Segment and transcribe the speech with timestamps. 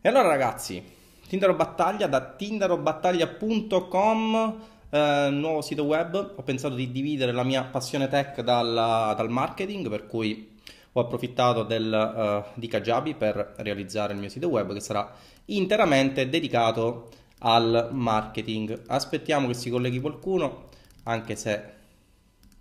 [0.00, 0.80] E allora ragazzi,
[1.26, 8.06] Tindaro Battaglia da tindarobattaglia.com, eh, nuovo sito web, ho pensato di dividere la mia passione
[8.06, 10.56] tech dal, dal marketing, per cui
[10.92, 15.12] ho approfittato del, uh, di Kajabi per realizzare il mio sito web che sarà
[15.46, 17.08] interamente dedicato
[17.40, 18.82] al marketing.
[18.86, 20.68] Aspettiamo che si colleghi qualcuno,
[21.02, 21.72] anche se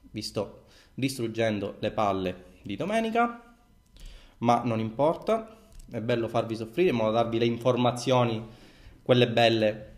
[0.09, 0.63] vi sto
[0.95, 3.43] distruggendo le palle di domenica,
[4.39, 5.57] ma non importa
[5.91, 8.45] è bello farvi soffrire in modo da darvi le informazioni,
[9.01, 9.95] quelle belle,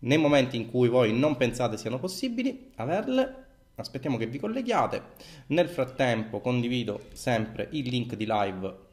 [0.00, 3.44] nei momenti in cui voi non pensate siano possibili averle.
[3.74, 5.02] Aspettiamo che vi colleghiate.
[5.48, 8.88] Nel frattempo condivido sempre il link di live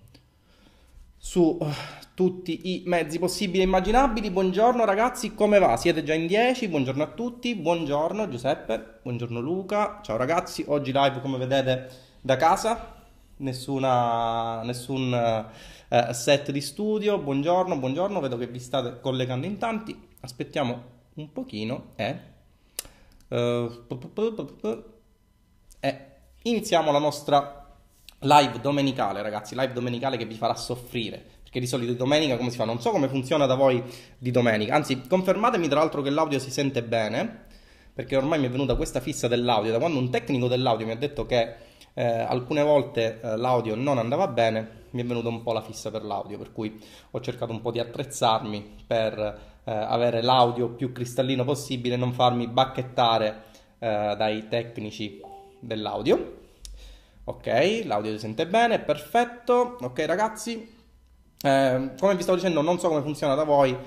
[1.19, 1.67] su uh,
[2.13, 4.29] tutti i mezzi possibili e immaginabili.
[4.29, 5.75] Buongiorno ragazzi, come va?
[5.75, 6.67] Siete già in 10?
[6.67, 7.55] Buongiorno a tutti.
[7.55, 9.99] Buongiorno Giuseppe, buongiorno Luca.
[10.03, 11.89] Ciao ragazzi, oggi live come vedete
[12.21, 12.95] da casa.
[13.37, 15.45] Nessuna, nessun
[15.89, 17.17] eh, set di studio.
[17.17, 20.07] Buongiorno, buongiorno, vedo che vi state collegando in tanti.
[20.21, 22.19] Aspettiamo un pochino e
[23.27, 23.71] eh,
[25.79, 26.05] eh,
[26.43, 27.75] iniziamo la nostra
[28.19, 31.35] live domenicale, ragazzi, live domenicale che vi farà soffrire.
[31.43, 32.65] Perché di solito di domenica come si fa?
[32.65, 33.81] Non so come funziona da voi
[34.17, 34.75] di domenica.
[34.75, 37.45] Anzi, confermatemi tra l'altro che l'audio si sente bene,
[37.93, 39.71] perché ormai mi è venuta questa fissa dell'audio.
[39.71, 41.55] Da quando un tecnico dell'audio mi ha detto che
[41.93, 45.91] eh, alcune volte eh, l'audio non andava bene, mi è venuta un po' la fissa
[45.91, 49.17] per l'audio, per cui ho cercato un po' di attrezzarmi per
[49.63, 53.43] eh, avere l'audio più cristallino possibile e non farmi bacchettare
[53.77, 55.21] eh, dai tecnici
[55.59, 56.35] dell'audio.
[57.25, 59.77] Ok, l'audio si sente bene, perfetto.
[59.81, 60.75] Ok ragazzi,
[61.41, 63.77] eh, come vi stavo dicendo non so come funziona da voi,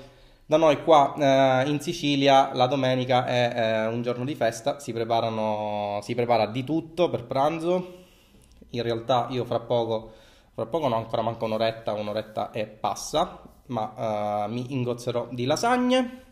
[0.45, 4.93] da noi qua eh, in Sicilia la domenica è eh, un giorno di festa, si,
[4.93, 7.99] si prepara di tutto per pranzo.
[8.69, 10.13] In realtà io fra poco
[10.61, 16.23] fra poco no, ancora manca un'oretta, un'oretta e passa, ma uh, mi ingozzerò di lasagne.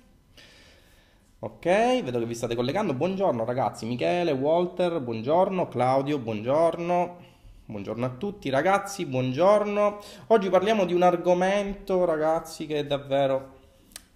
[1.39, 1.63] Ok,
[2.03, 2.93] vedo che vi state collegando.
[2.93, 7.27] Buongiorno ragazzi, Michele, Walter, buongiorno, Claudio, buongiorno.
[7.65, 9.99] Buongiorno a tutti ragazzi, buongiorno.
[10.27, 13.57] Oggi parliamo di un argomento ragazzi che è davvero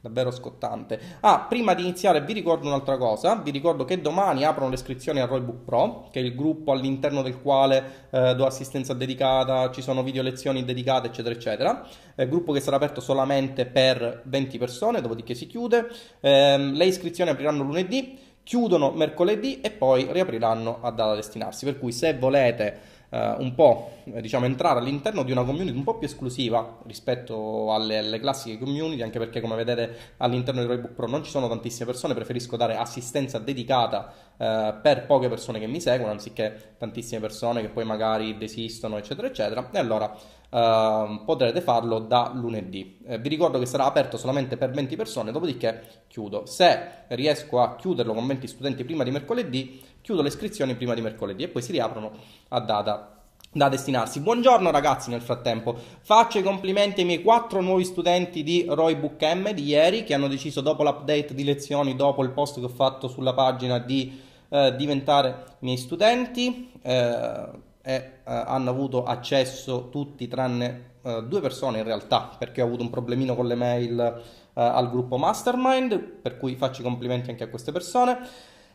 [0.03, 0.99] davvero scottante.
[1.21, 5.21] Ah, prima di iniziare vi ricordo un'altra cosa, vi ricordo che domani aprono le iscrizioni
[5.21, 9.81] a Roybook Pro, che è il gruppo all'interno del quale eh, do assistenza dedicata, ci
[9.81, 11.87] sono video lezioni dedicate, eccetera, eccetera.
[12.15, 15.87] È gruppo che sarà aperto solamente per 20 persone, dopodiché si chiude.
[16.19, 21.93] Eh, le iscrizioni apriranno lunedì, chiudono mercoledì e poi riapriranno a data destinarsi, per cui
[21.93, 26.79] se volete uh, un po' diciamo entrare all'interno di una community un po' più esclusiva
[26.85, 31.29] rispetto alle, alle classiche community anche perché come vedete all'interno di Roybook Pro non ci
[31.29, 36.75] sono tantissime persone preferisco dare assistenza dedicata uh, per poche persone che mi seguono anziché
[36.77, 42.99] tantissime persone che poi magari desistono eccetera eccetera e allora Uh, potrete farlo da lunedì.
[43.07, 46.45] Eh, vi ricordo che sarà aperto solamente per 20 persone, dopodiché chiudo.
[46.45, 51.01] Se riesco a chiuderlo con 20 studenti prima di mercoledì, chiudo le iscrizioni prima di
[51.01, 52.11] mercoledì e poi si riaprono
[52.49, 54.19] a data da destinarsi.
[54.19, 59.23] Buongiorno ragazzi nel frattempo, faccio i complimenti ai miei quattro nuovi studenti di Roy Book
[59.23, 62.69] M di ieri che hanno deciso dopo l'update di lezioni, dopo il post che ho
[62.69, 64.19] fatto sulla pagina di
[64.49, 66.69] eh, diventare miei studenti.
[66.81, 72.65] Eh, e eh, hanno avuto accesso tutti tranne eh, due persone in realtà perché ho
[72.65, 74.21] avuto un problemino con le mail eh,
[74.53, 78.19] al gruppo Mastermind per cui faccio i complimenti anche a queste persone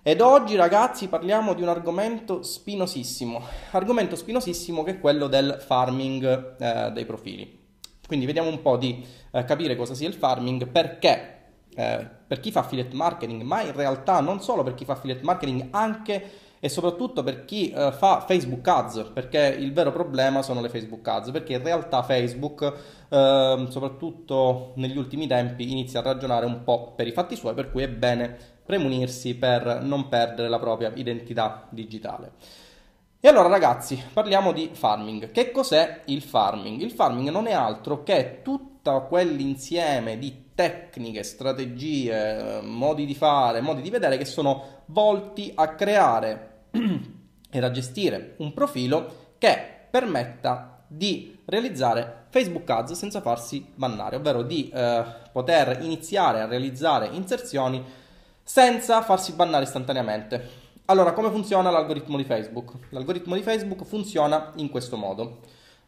[0.02, 3.42] ed oggi ragazzi parliamo di un argomento spinosissimo.
[3.72, 7.66] Argomento spinosissimo che è quello del farming eh, dei profili.
[8.06, 11.36] Quindi vediamo un po' di eh, capire cosa sia il farming perché
[11.74, 15.24] eh, per chi fa affiliate marketing ma in realtà non solo per chi fa affiliate
[15.24, 20.60] marketing anche e soprattutto per chi uh, fa Facebook Ads, perché il vero problema sono
[20.60, 22.60] le Facebook Ads, perché in realtà Facebook,
[23.08, 27.70] uh, soprattutto negli ultimi tempi, inizia a ragionare un po' per i fatti suoi, per
[27.70, 32.32] cui è bene premunirsi per non perdere la propria identità digitale.
[33.18, 35.30] E allora ragazzi, parliamo di farming.
[35.30, 36.82] Che cos'è il farming?
[36.82, 43.80] Il farming non è altro che tutto quell'insieme di tecniche, strategie, modi di fare, modi
[43.80, 46.64] di vedere che sono volti a creare
[47.50, 54.42] e a gestire un profilo che permetta di realizzare Facebook Ads senza farsi bannare, ovvero
[54.42, 57.82] di eh, poter iniziare a realizzare inserzioni
[58.48, 60.66] senza farsi bannare istantaneamente.
[60.86, 62.72] Allora, come funziona l'algoritmo di Facebook?
[62.90, 65.40] L'algoritmo di Facebook funziona in questo modo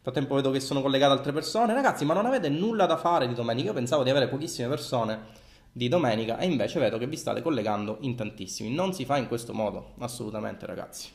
[0.03, 1.75] frattempo vedo che sono collegate altre persone.
[1.75, 3.69] Ragazzi, ma non avete nulla da fare di domenica?
[3.69, 7.99] Io pensavo di avere pochissime persone di domenica e invece vedo che vi state collegando
[8.01, 8.73] in tantissimi.
[8.73, 11.11] Non si fa in questo modo, assolutamente ragazzi.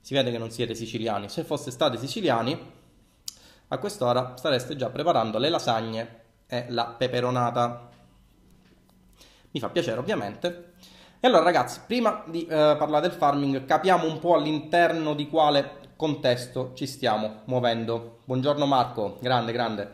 [0.00, 1.28] Si vede che non siete siciliani.
[1.28, 2.58] Se foste stati siciliani
[3.68, 7.89] a quest'ora stareste già preparando le lasagne e la peperonata.
[9.52, 10.74] Mi fa piacere ovviamente.
[11.18, 15.78] E allora ragazzi, prima di eh, parlare del farming, capiamo un po' all'interno di quale
[15.96, 18.20] contesto ci stiamo muovendo.
[18.24, 19.90] Buongiorno Marco, grande, grande.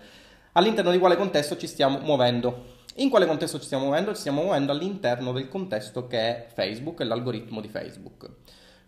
[0.53, 2.75] All'interno di quale contesto ci stiamo muovendo?
[2.97, 4.13] In quale contesto ci stiamo muovendo?
[4.13, 8.29] Ci stiamo muovendo all'interno del contesto che è Facebook e l'algoritmo di Facebook.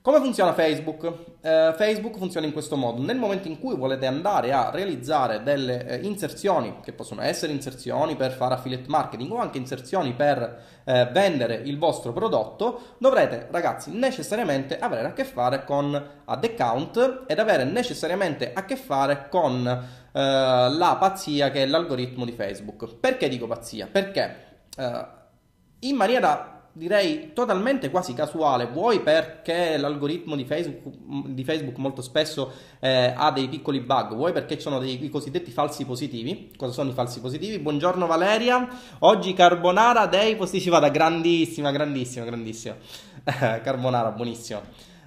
[0.09, 1.13] Come funziona Facebook?
[1.43, 3.03] Eh, Facebook funziona in questo modo.
[3.03, 8.17] Nel momento in cui volete andare a realizzare delle eh, inserzioni, che possono essere inserzioni
[8.17, 13.91] per fare affiliate marketing o anche inserzioni per eh, vendere il vostro prodotto, dovrete, ragazzi,
[13.91, 15.95] necessariamente avere a che fare con
[16.25, 19.79] ad account ed avere necessariamente a che fare con eh,
[20.11, 22.95] la pazzia che è l'algoritmo di Facebook.
[22.95, 23.87] Perché dico pazzia?
[23.93, 24.37] Perché
[24.75, 25.07] eh,
[25.81, 30.95] in maniera direi totalmente quasi casuale, vuoi perché l'algoritmo di Facebook,
[31.29, 35.51] di Facebook molto spesso eh, ha dei piccoli bug, vuoi perché ci sono dei cosiddetti
[35.51, 36.53] falsi positivi.
[36.57, 37.59] Cosa sono i falsi positivi?
[37.59, 38.69] Buongiorno Valeria,
[39.01, 42.77] oggi carbonara dei posticipata, grandissima, grandissima, grandissima.
[43.25, 44.61] Eh, carbonara, buonissimo.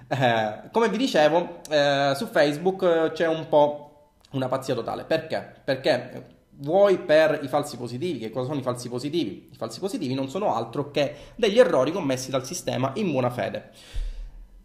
[0.08, 5.04] Eh, come vi dicevo, eh, su Facebook c'è un po' una pazzia totale.
[5.04, 5.60] Perché?
[5.64, 8.18] Perché vuoi per i falsi positivi.
[8.18, 9.48] Che cosa sono i falsi positivi?
[9.52, 13.70] I falsi positivi non sono altro che degli errori commessi dal sistema in buona fede.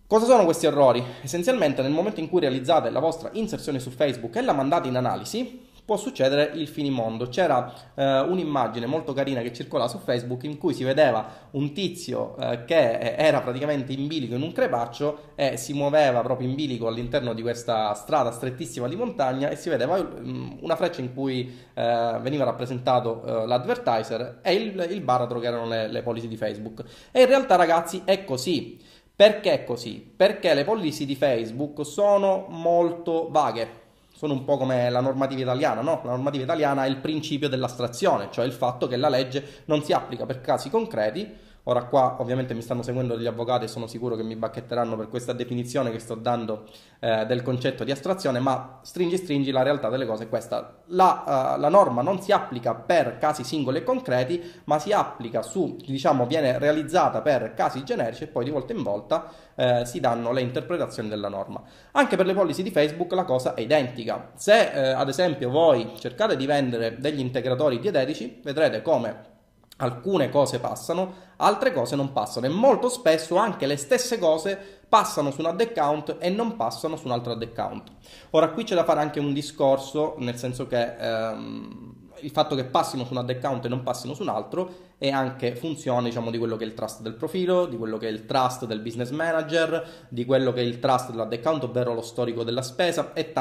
[0.07, 1.03] Cosa sono questi errori?
[1.21, 4.95] Essenzialmente nel momento in cui realizzate la vostra inserzione su Facebook e la mandate in
[4.95, 7.29] analisi, può succedere il finimondo.
[7.29, 12.35] C'era eh, un'immagine molto carina che circolava su Facebook in cui si vedeva un tizio
[12.35, 16.87] eh, che era praticamente in bilico in un crepaccio e si muoveva proprio in bilico
[16.87, 21.57] all'interno di questa strada strettissima di montagna e si vedeva um, una freccia in cui
[21.73, 26.35] eh, veniva rappresentato eh, l'advertiser e il, il baratro che erano le, le policy di
[26.35, 26.83] Facebook.
[27.13, 28.77] E in realtà ragazzi è così.
[29.15, 30.13] Perché così?
[30.15, 33.85] Perché le policy di Facebook sono molto vaghe
[34.17, 36.01] sono un po' come la normativa italiana, no?
[36.03, 39.93] La normativa italiana è il principio dell'astrazione, cioè il fatto che la legge non si
[39.93, 41.31] applica per casi concreti,
[41.69, 45.09] Ora qua ovviamente mi stanno seguendo degli avvocati e sono sicuro che mi bacchetteranno per
[45.09, 46.63] questa definizione che sto dando
[46.99, 50.77] eh, del concetto di astrazione, ma stringi stringi la realtà delle cose è questa.
[50.87, 55.41] La, uh, la, norma non si applica per casi singoli e concreti, ma si applica
[55.41, 59.99] su, diciamo, viene realizzata per casi generici e poi di volta in volta eh, si
[59.99, 61.61] danno le interpretazioni della norma.
[61.91, 64.31] Anche per le policy di Facebook la cosa è identica.
[64.35, 69.35] Se eh, ad esempio voi cercate di vendere degli integratori dietetici, vedrete come
[69.77, 75.31] alcune cose passano, altre cose non passano e molto spesso anche le stesse cose passano
[75.31, 77.91] su un ad account e non passano su un altro ad account.
[78.31, 82.65] Ora qui c'è da fare anche un discorso, nel senso che ehm, il fatto che
[82.65, 86.31] passino su un ad account e non passino su un altro è anche funzione diciamo,
[86.31, 88.79] di quello che è il trust del profilo, di quello che è il trust del
[88.79, 93.13] business manager, di quello che è il trust dell'ad account, ovvero lo storico della spesa
[93.13, 93.31] e,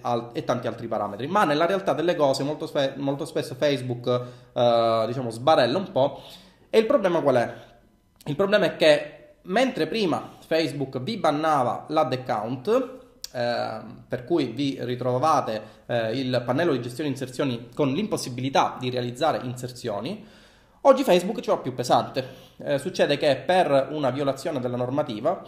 [0.00, 1.26] al- e tanti altri parametri.
[1.26, 4.22] Ma nella realtà delle cose molto, spe- molto spesso Facebook
[4.52, 6.20] eh, diciamo, sbarella un po'
[6.68, 7.54] e il problema qual è?
[8.26, 13.02] Il problema è che mentre prima Facebook vi bannava l'ad account,
[13.34, 19.40] eh, per cui vi ritrovate eh, il pannello di gestione inserzioni con l'impossibilità di realizzare
[19.42, 20.24] inserzioni,
[20.82, 22.42] oggi Facebook ci va più pesante.
[22.58, 25.42] Eh, succede che per una violazione della normativa,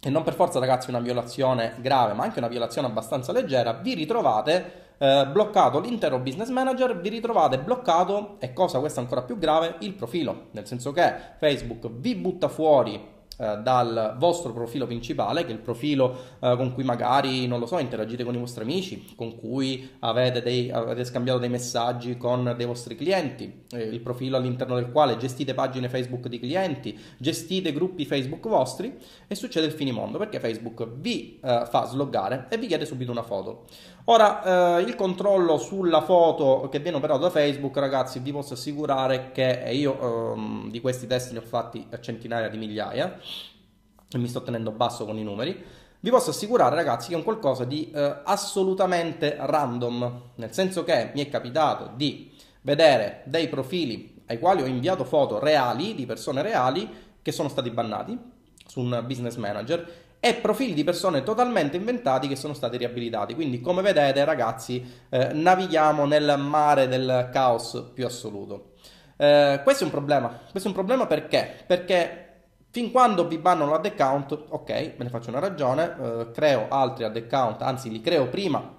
[0.00, 3.92] e non per forza ragazzi una violazione grave, ma anche una violazione abbastanza leggera, vi
[3.92, 9.76] ritrovate eh, bloccato l'intero business manager, vi ritrovate bloccato, e cosa questa ancora più grave,
[9.80, 15.50] il profilo, nel senso che Facebook vi butta fuori eh, dal vostro profilo principale, che
[15.50, 19.14] è il profilo eh, con cui magari, non lo so, interagite con i vostri amici,
[19.14, 24.36] con cui avete, dei, avete scambiato dei messaggi con dei vostri clienti, eh, il profilo
[24.36, 29.72] all'interno del quale gestite pagine Facebook di clienti, gestite gruppi Facebook vostri e succede il
[29.72, 33.64] finimondo perché Facebook vi eh, fa sloggare e vi chiede subito una foto.
[34.08, 39.32] Ora, eh, il controllo sulla foto che viene operato da Facebook, ragazzi, vi posso assicurare
[39.32, 43.18] che io ehm, di questi test ne ho fatti centinaia di migliaia
[44.08, 45.60] e mi sto tenendo basso con i numeri.
[45.98, 51.10] Vi posso assicurare, ragazzi, che è un qualcosa di eh, assolutamente random, nel senso che
[51.12, 56.42] mi è capitato di vedere dei profili ai quali ho inviato foto reali di persone
[56.42, 56.88] reali
[57.20, 58.16] che sono stati bannati
[58.68, 63.34] su un business manager e profili di persone totalmente inventati che sono stati riabilitati.
[63.34, 68.72] Quindi, come vedete, ragazzi, eh, navighiamo nel mare del caos più assoluto.
[69.16, 70.28] Eh, questo è un problema.
[70.50, 71.62] Questo è un problema perché?
[71.66, 72.22] Perché
[72.70, 77.04] fin quando vi bannano l'ad account, ok, me ne faccio una ragione, eh, creo altri
[77.04, 78.74] ad account, anzi li creo prima.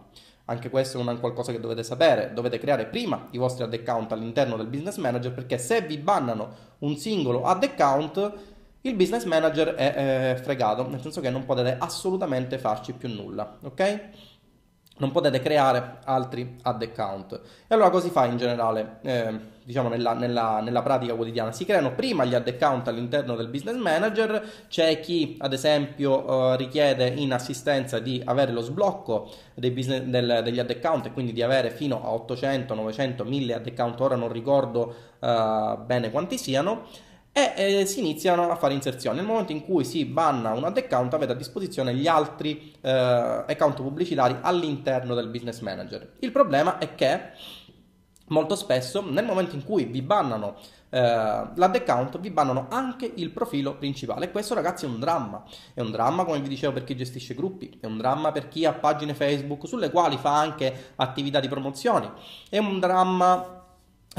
[0.50, 4.12] Anche questo è un qualcosa che dovete sapere, dovete creare prima i vostri ad account
[4.12, 8.34] all'interno del business manager perché se vi bannano un singolo ad account
[8.82, 13.58] il business manager è eh, fregato, nel senso che non potete assolutamente farci più nulla,
[13.64, 14.10] ok?
[14.98, 17.34] non potete creare altri ad account.
[17.68, 21.52] E allora cosa si fa in generale, eh, diciamo nella, nella, nella, pratica quotidiana?
[21.52, 26.58] Si creano prima gli ad account all'interno del business manager, c'è chi ad esempio eh,
[26.58, 31.42] richiede in assistenza di avere lo sblocco business, del, degli ad account e quindi di
[31.42, 37.06] avere fino a 800, 900, 1000 ad account, ora non ricordo eh, bene quanti siano
[37.38, 39.18] e eh, si iniziano a fare inserzioni.
[39.18, 42.90] Nel momento in cui si banna un ad account avete a disposizione gli altri eh,
[42.90, 46.14] account pubblicitari all'interno del business manager.
[46.20, 47.30] Il problema è che
[48.30, 50.56] molto spesso nel momento in cui vi bannano
[50.90, 55.44] eh, l'ad account vi bannano anche il profilo principale e questo ragazzi è un dramma
[55.74, 58.66] è un dramma come vi dicevo per chi gestisce gruppi è un dramma per chi
[58.66, 62.12] ha pagine facebook sulle quali fa anche attività di promozioni
[62.50, 63.57] è un dramma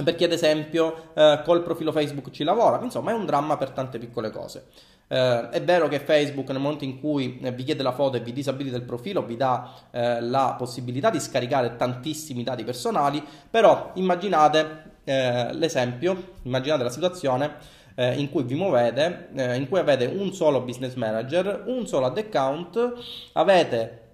[0.02, 3.70] per chi ad esempio eh, col profilo Facebook ci lavora, insomma è un dramma per
[3.70, 4.66] tante piccole cose.
[5.08, 8.20] Eh, è vero che Facebook nel momento in cui eh, vi chiede la foto e
[8.20, 13.92] vi disabilita il profilo vi dà eh, la possibilità di scaricare tantissimi dati personali, però
[13.94, 17.54] immaginate eh, l'esempio, immaginate la situazione
[17.94, 22.16] eh, in cui vi muovete, in cui avete un solo business manager, un solo ad
[22.16, 22.92] account,
[23.32, 24.07] avete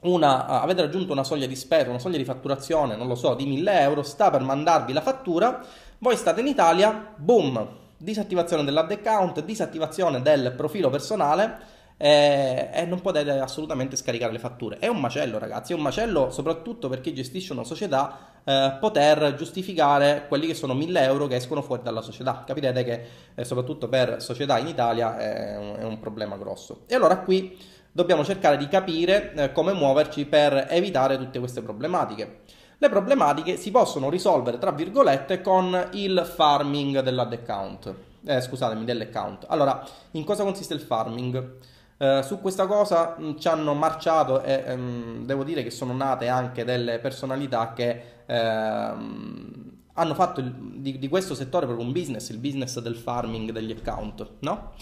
[0.00, 3.46] una, avete raggiunto una soglia di spesa, una soglia di fatturazione, non lo so, di
[3.46, 5.64] 1000 euro, sta per mandarvi la fattura,
[5.98, 13.00] voi state in Italia, boom, disattivazione dell'ad account, disattivazione del profilo personale eh, e non
[13.00, 14.78] potete assolutamente scaricare le fatture.
[14.78, 19.34] È un macello ragazzi, è un macello soprattutto per chi gestisce una società eh, poter
[19.34, 22.44] giustificare quelli che sono 1000 euro che escono fuori dalla società.
[22.46, 26.82] Capirete che eh, soprattutto per società in Italia è è un problema grosso.
[26.86, 27.56] E allora qui
[27.98, 32.42] dobbiamo cercare di capire eh, come muoverci per evitare tutte queste problematiche.
[32.78, 37.92] Le problematiche si possono risolvere, tra virgolette, con il farming dell'ad account.
[38.24, 39.46] Eh, scusatemi, dell'account.
[39.48, 41.56] Allora, in cosa consiste il farming?
[41.96, 45.92] Eh, su questa cosa mh, mm, ci hanno marciato e ehm, devo dire che sono
[45.92, 51.92] nate anche delle personalità che ehm, hanno fatto il, di, di, questo settore proprio un
[51.92, 54.74] business, il business del farming degli account, no?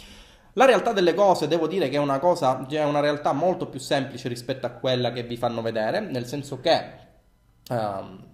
[0.59, 3.79] La realtà delle cose, devo dire che è una cosa, è una realtà molto più
[3.79, 6.83] semplice rispetto a quella che vi fanno vedere, nel senso che
[7.69, 7.75] uh,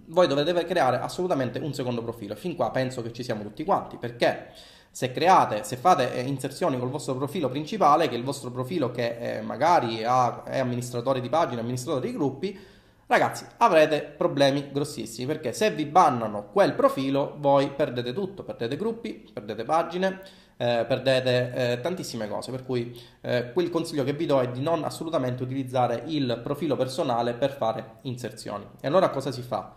[0.05, 2.33] voi dovete creare assolutamente un secondo profilo.
[2.35, 4.53] Fin qua penso che ci siamo tutti quanti, perché
[4.89, 8.89] se create, se fate eh, inserzioni col vostro profilo principale, che è il vostro profilo
[8.89, 12.57] che eh, magari ha, è amministratore di pagine, amministratore di gruppi,
[13.05, 19.29] ragazzi avrete problemi grossissimi perché se vi bannano quel profilo voi perdete tutto, perdete gruppi,
[19.33, 20.21] perdete pagine
[20.63, 22.51] eh, perdete eh, tantissime cose.
[22.51, 26.77] Per cui eh, quel consiglio che vi do è di non assolutamente utilizzare il profilo
[26.77, 28.65] personale per fare inserzioni.
[28.79, 29.75] E allora cosa si fa?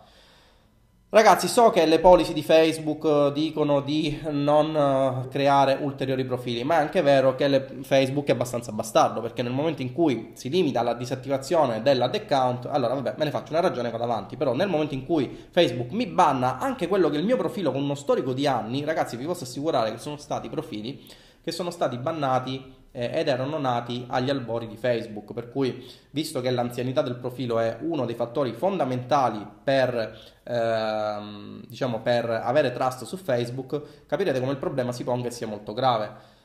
[1.09, 6.65] Ragazzi, so che le policy di Facebook eh, dicono di non uh, creare ulteriori profili,
[6.65, 10.31] ma è anche vero che le, Facebook è abbastanza bastardo, perché nel momento in cui
[10.33, 14.03] si limita alla disattivazione dell'ad account, allora vabbè, me ne faccio una ragione e vado
[14.03, 17.37] avanti, però nel momento in cui Facebook mi banna anche quello che è il mio
[17.37, 21.01] profilo con uno storico di anni, ragazzi, vi posso assicurare che sono stati profili
[21.47, 22.61] che sono stati bannati
[22.97, 27.59] eh, ed erano nati agli albori di Facebook, per cui visto che l'anzianità del profilo
[27.59, 34.53] è uno dei fattori fondamentali per, ehm, diciamo, per avere trust su Facebook, capirete come
[34.53, 36.35] il problema si ponga e sia molto grave.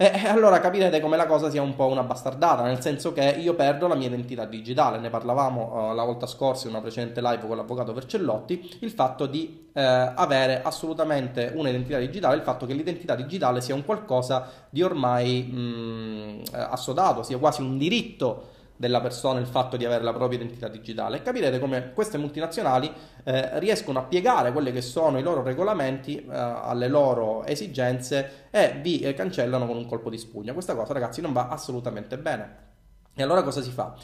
[0.00, 3.54] E allora capirete come la cosa sia un po' una bastardata, nel senso che io
[3.54, 5.00] perdo la mia identità digitale.
[5.00, 9.26] Ne parlavamo uh, la volta scorsa in una precedente live con l'avvocato Vercellotti, il fatto
[9.26, 14.82] di uh, avere assolutamente un'identità digitale, il fatto che l'identità digitale sia un qualcosa di
[14.82, 20.12] ormai mh, mm, assodato, sia quasi un diritto della persona il fatto di avere la
[20.12, 22.90] propria identità digitale e capirete come queste multinazionali
[23.24, 28.78] eh, riescono a piegare quelli che sono i loro regolamenti eh, alle loro esigenze e
[28.80, 30.52] vi eh, cancellano con un colpo di spugna.
[30.52, 32.66] Questa cosa ragazzi non va assolutamente bene.
[33.14, 33.96] E allora cosa si fa?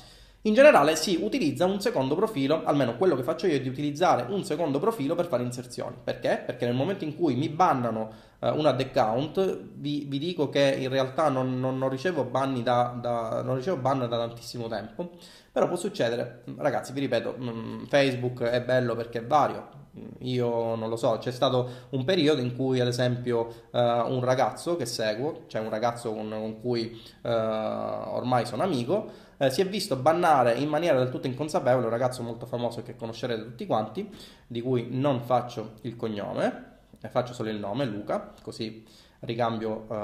[0.46, 4.26] In generale si utilizza un secondo profilo, almeno quello che faccio io è di utilizzare
[4.28, 5.96] un secondo profilo per fare inserzioni.
[6.04, 6.42] Perché?
[6.44, 8.10] Perché nel momento in cui mi bannano
[8.40, 12.62] uh, un ad account, vi, vi, dico che in realtà non, non, non ricevo banni
[12.62, 15.12] da, da, non ricevo ban da tantissimo tempo,
[15.50, 19.66] però può succedere, ragazzi, vi ripeto, mm, Facebook è bello perché è vario,
[20.18, 24.76] io non lo so, c'è stato un periodo in cui ad esempio uh, un ragazzo
[24.76, 29.66] che seguo, cioè un ragazzo con, con cui uh, ormai sono amico, eh, si è
[29.66, 34.08] visto bannare in maniera del tutto inconsapevole un ragazzo molto famoso che conoscerete tutti quanti,
[34.46, 38.84] di cui non faccio il cognome, ne faccio solo il nome, Luca, così
[39.20, 39.94] ricambio uh,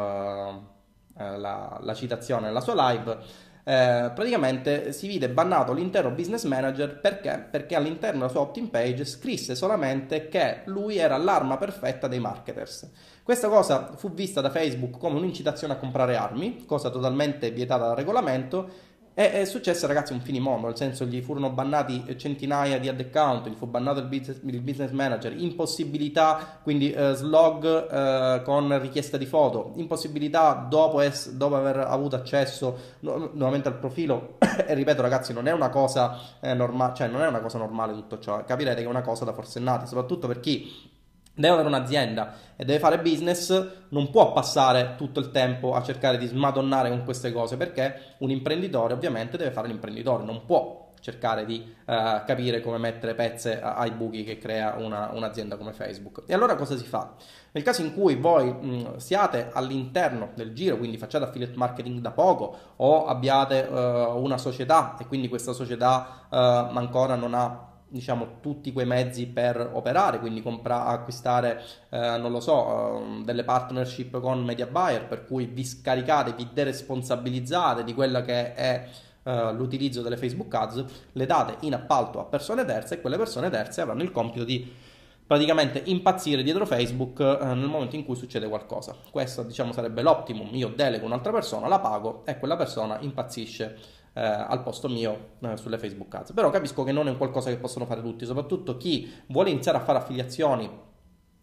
[1.14, 3.48] la, la, citazione nella sua live.
[3.62, 7.46] Eh, praticamente si vide bannato l'intero business manager perché?
[7.50, 12.90] Perché all'interno della sua opt-in page scrisse solamente che lui era l'arma perfetta dei marketers.
[13.22, 17.96] Questa cosa fu vista da Facebook come un'incitazione a comprare armi, cosa totalmente vietata dal
[17.96, 18.68] regolamento,
[19.12, 23.48] E è successo, ragazzi, un finimondo, nel senso gli furono bannati centinaia di ad account,
[23.48, 29.16] gli fu bannato il business, il business manager, impossibilità, quindi eh, slog eh, con richiesta
[29.16, 34.36] di foto, impossibilità dopo, es- dopo aver avuto accesso nu- nuovamente al profilo.
[34.66, 37.92] e ripeto, ragazzi, non è una cosa eh, normale, cioè non è una cosa normale
[37.92, 40.98] tutto ciò, capirete che è una cosa da forsennati, soprattutto per chi
[41.40, 46.18] deve avere un'azienda e deve fare business, non può passare tutto il tempo a cercare
[46.18, 51.44] di smadonnare con queste cose perché un imprenditore ovviamente deve fare l'imprenditore, non può cercare
[51.44, 56.22] di uh, capire come mettere pezze ai buchi che crea una, un'azienda come Facebook.
[56.26, 57.14] E allora cosa si fa?
[57.52, 62.12] Nel caso in cui voi mh, siate all'interno del giro, quindi facciate affiliate marketing da
[62.12, 66.36] poco o abbiate uh, una società e quindi questa società uh,
[66.76, 72.40] ancora non ha diciamo, tutti quei mezzi per operare, quindi compra- acquistare, eh, non lo
[72.40, 78.22] so, eh, delle partnership con media buyer, per cui vi scaricate, vi deresponsabilizzate di quello
[78.22, 78.88] che è
[79.22, 83.50] eh, l'utilizzo delle Facebook Ads, le date in appalto a persone terze e quelle persone
[83.50, 84.88] terze avranno il compito di
[85.26, 88.96] praticamente impazzire dietro Facebook eh, nel momento in cui succede qualcosa.
[89.10, 93.78] Questo diciamo sarebbe l'optimum, io delego un'altra persona, la pago e quella persona impazzisce
[94.12, 96.32] eh, al posto mio eh, sulle Facebook Ads.
[96.32, 99.78] Però capisco che non è un qualcosa che possono fare tutti, soprattutto chi vuole iniziare
[99.78, 100.70] a fare affiliazioni,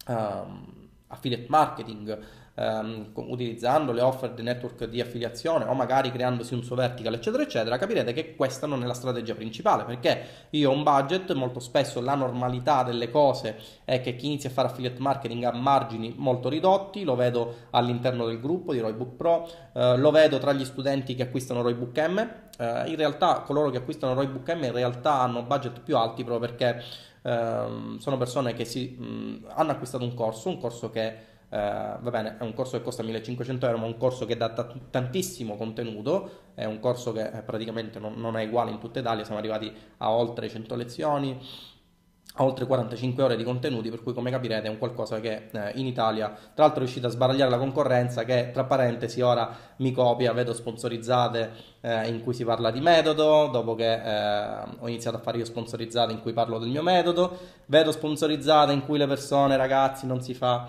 [0.07, 2.19] um, affiliate marketing,
[2.57, 7.43] um, utilizzando le offer di network di affiliazione o magari creandosi un suo vertical, eccetera,
[7.43, 10.21] eccetera, capirete che questa non è la strategia principale perché
[10.51, 14.53] io ho un budget, molto spesso la normalità delle cose è che chi inizia a
[14.53, 19.49] fare affiliate marketing ha margini molto ridotti, lo vedo all'interno del gruppo di Roybook Pro,
[19.73, 22.17] eh, lo vedo tra gli studenti che acquistano Roybook M,
[22.57, 26.49] eh, in realtà coloro che acquistano Roybook M in realtà hanno budget più alti proprio
[26.49, 26.83] perché
[27.21, 32.37] ehm, sono persone che si, mh, hanno acquistato un corso, un corso che va bene,
[32.39, 36.45] è un corso che costa 1500 euro, ma un corso che dà t- tantissimo contenuto,
[36.55, 39.73] è un corso che eh, praticamente non, non, è uguale in tutta Italia, siamo arrivati
[39.97, 41.39] a oltre 100 lezioni,
[42.39, 45.71] a oltre 45 ore di contenuti, per cui come capirete è un qualcosa che eh,
[45.75, 49.91] in Italia, tra l'altro è riuscito a sbaragliare la concorrenza che tra parentesi ora mi
[49.91, 55.17] copia, vedo sponsorizzate eh, in cui si parla di metodo, dopo che eh, ho iniziato
[55.17, 59.07] a fare io sponsorizzate in cui parlo del mio metodo, vedo sponsorizzate in cui le
[59.07, 60.67] persone, ragazzi, non si fa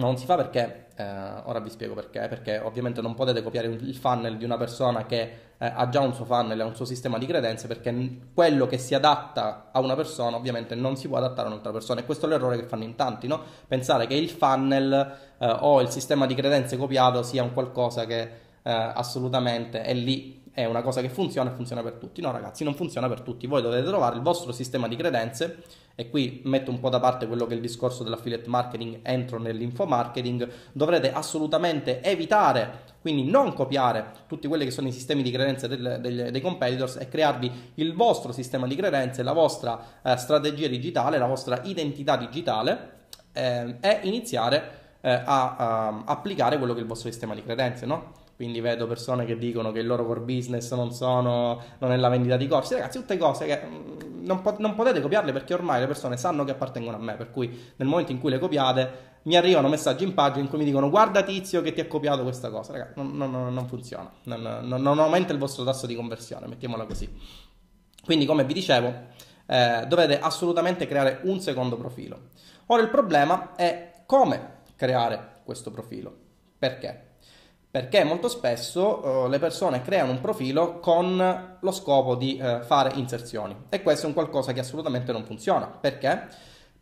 [0.00, 1.04] non si fa perché, eh,
[1.44, 5.20] ora vi spiego perché, perché ovviamente non potete copiare il funnel di una persona che
[5.58, 7.92] eh, ha già un suo funnel, ha un suo sistema di credenze, perché
[8.34, 12.00] quello che si adatta a una persona ovviamente non si può adattare a un'altra persona
[12.00, 13.42] e questo è l'errore che fanno in tanti, no?
[13.68, 18.20] Pensare che il funnel eh, o il sistema di credenze copiato sia un qualcosa che
[18.22, 22.20] eh, assolutamente è lì è una cosa che funziona e funziona per tutti.
[22.20, 23.46] No, ragazzi, non funziona per tutti.
[23.46, 25.62] Voi dovete trovare il vostro sistema di credenze
[25.94, 29.38] e qui metto un po' da parte quello che è il discorso dell'affiliate marketing, entro
[29.38, 35.30] nell'info marketing, dovrete assolutamente evitare, quindi non copiare tutti quelli che sono i sistemi di
[35.30, 40.16] credenze del, dei, dei competitors e crearvi il vostro sistema di credenze, la vostra eh,
[40.16, 42.92] strategia digitale, la vostra identità digitale
[43.32, 47.84] eh, e iniziare eh, a, a applicare quello che è il vostro sistema di credenze,
[47.84, 48.19] no?
[48.40, 52.08] Quindi vedo persone che dicono che il loro core business non, sono, non è la
[52.08, 52.72] vendita di corsi.
[52.72, 56.44] Ragazzi, tutte cose che mm, non, po- non, potete copiarle perché ormai le persone sanno
[56.44, 57.16] che appartengono a me.
[57.16, 60.56] Per cui nel momento in cui le copiate, mi arrivano messaggi in pagina in cui
[60.56, 62.72] mi dicono guarda tizio che ti ha copiato questa cosa.
[62.72, 64.10] Ragazzi, non, non, non funziona.
[64.22, 67.14] Non, aumenta il vostro tasso di conversione, mettiamola così.
[68.02, 68.90] Quindi, come vi dicevo,
[69.44, 72.30] eh, dovete assolutamente creare un secondo profilo.
[72.68, 76.16] Ora il problema è come creare questo profilo.
[76.58, 77.08] Perché?
[77.70, 82.90] Perché molto spesso uh, le persone creano un profilo con lo scopo di uh, fare
[82.94, 85.68] inserzioni e questo è un qualcosa che assolutamente non funziona.
[85.68, 86.26] Perché?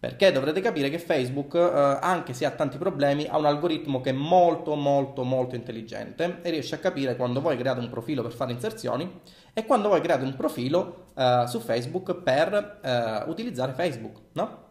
[0.01, 4.11] Perché dovrete capire che Facebook, uh, anche se ha tanti problemi, ha un algoritmo che
[4.11, 8.33] è molto molto molto intelligente e riesce a capire quando voi create un profilo per
[8.33, 9.21] fare inserzioni
[9.53, 11.07] e quando voi create un profilo
[11.49, 14.68] su Facebook per utilizzare Facebook, no?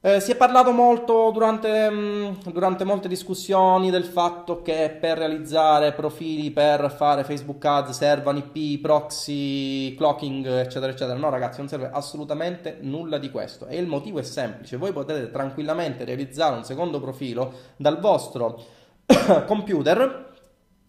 [0.00, 5.92] Eh, si è parlato molto durante, mm, durante, molte discussioni del fatto che per realizzare
[5.92, 11.18] profili per fare Facebook Ads servano IP, proxy, clocking, eccetera, eccetera.
[11.18, 13.66] No, ragazzi, non serve assolutamente nulla di questo.
[13.66, 18.62] E il motivo è semplice: voi potete tranquillamente realizzare un secondo profilo dal vostro
[19.46, 20.32] computer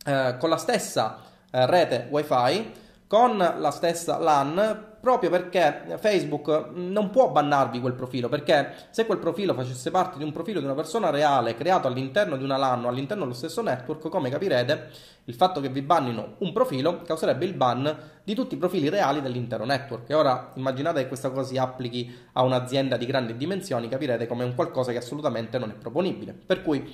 [0.06, 2.72] eh, con la stessa eh, rete WiFi,
[3.08, 9.20] con la stessa LAN proprio perché Facebook non può bannarvi quel profilo, perché se quel
[9.20, 12.86] profilo facesse parte di un profilo di una persona reale creato all'interno di una LAN
[12.86, 14.90] all'interno dello stesso network, come capirete,
[15.26, 19.22] il fatto che vi bannino un profilo causerebbe il ban di tutti i profili reali
[19.22, 20.10] dell'intero network.
[20.10, 24.44] E ora immaginate che questa cosa si applichi a un'azienda di grandi dimensioni, capirete come
[24.44, 26.34] è un qualcosa che assolutamente non è proponibile.
[26.34, 26.92] Per cui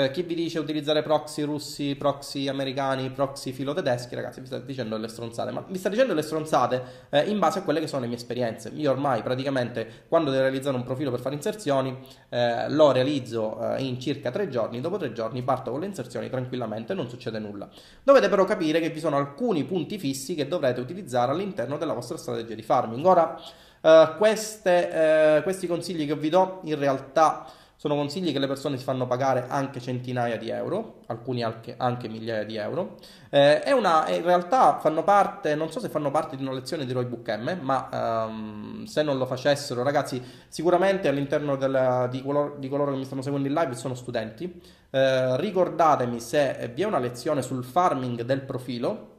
[0.00, 4.58] Eh, chi vi dice utilizzare proxy russi, proxy americani, proxy filo tedeschi, ragazzi, vi sta
[4.58, 7.86] dicendo delle stronzate, ma vi sta dicendo delle stronzate eh, in base a quelle che
[7.86, 8.70] sono le mie esperienze.
[8.76, 11.98] Io ormai praticamente quando devo realizzare un profilo per fare inserzioni,
[12.30, 16.30] eh, lo realizzo eh, in circa tre giorni, dopo tre giorni parto con le inserzioni
[16.30, 17.68] tranquillamente, non succede nulla.
[18.02, 22.16] Dovete però capire che vi sono alcuni punti fissi che dovrete utilizzare all'interno della vostra
[22.16, 23.04] strategia di farming.
[23.04, 23.38] Ora,
[23.82, 27.46] Uh, queste, questi consigli che vi do in realtà
[27.80, 32.10] sono consigli che le persone si fanno pagare anche centinaia di euro, alcuni anche, anche
[32.10, 32.96] migliaia di euro.
[33.30, 36.84] Eh, è una, in realtà fanno parte, non so se fanno parte di una lezione
[36.84, 42.56] di Roybook M, ma um, se non lo facessero, ragazzi, sicuramente all'interno della, di, coloro,
[42.58, 44.60] di, coloro, che mi stanno seguendo in live sono studenti.
[44.90, 49.09] Eh, ricordatemi se vi è una lezione sul farming del profilo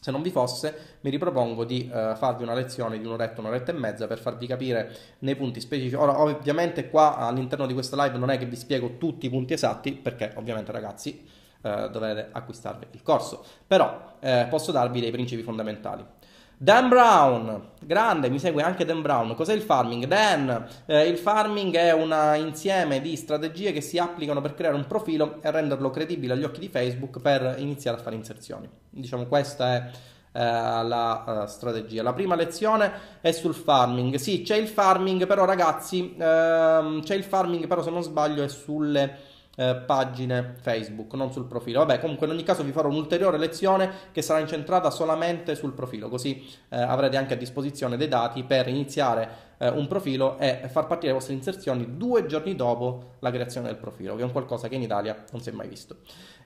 [0.00, 3.74] se non vi fosse, mi ripropongo di uh, farvi una lezione di un'oretta, un'oretta e
[3.74, 5.94] mezza per farvi capire nei punti specifici.
[5.94, 9.52] Ora, ovviamente, qua all'interno di questa live non è che vi spiego tutti i punti
[9.52, 11.22] esatti, perché ovviamente, ragazzi,
[11.60, 16.02] uh, dovete acquistarvi il corso, però uh, posso darvi dei principi fondamentali.
[16.62, 19.34] Dan Brown, grande, mi segue anche Dan Brown.
[19.34, 20.04] Cos'è il farming?
[20.04, 24.86] Dan, eh, il farming è un insieme di strategie che si applicano per creare un
[24.86, 28.68] profilo e renderlo credibile agli occhi di Facebook per iniziare a fare inserzioni.
[28.90, 29.90] Diciamo, questa è
[30.32, 32.02] eh, la uh, strategia.
[32.02, 32.92] La prima lezione
[33.22, 34.16] è sul farming.
[34.16, 38.48] Sì, c'è il farming, però ragazzi, ehm, c'è il farming, però se non sbaglio è
[38.48, 39.16] sulle
[39.60, 41.80] eh, pagine Facebook, non sul profilo.
[41.80, 46.08] Vabbè, comunque in ogni caso vi farò un'ulteriore lezione che sarà incentrata solamente sul profilo,
[46.08, 50.86] così eh, avrete anche a disposizione dei dati per iniziare eh, un profilo e far
[50.86, 54.66] partire le vostre inserzioni due giorni dopo la creazione del profilo, che è un qualcosa
[54.68, 55.98] che in Italia non si è mai visto.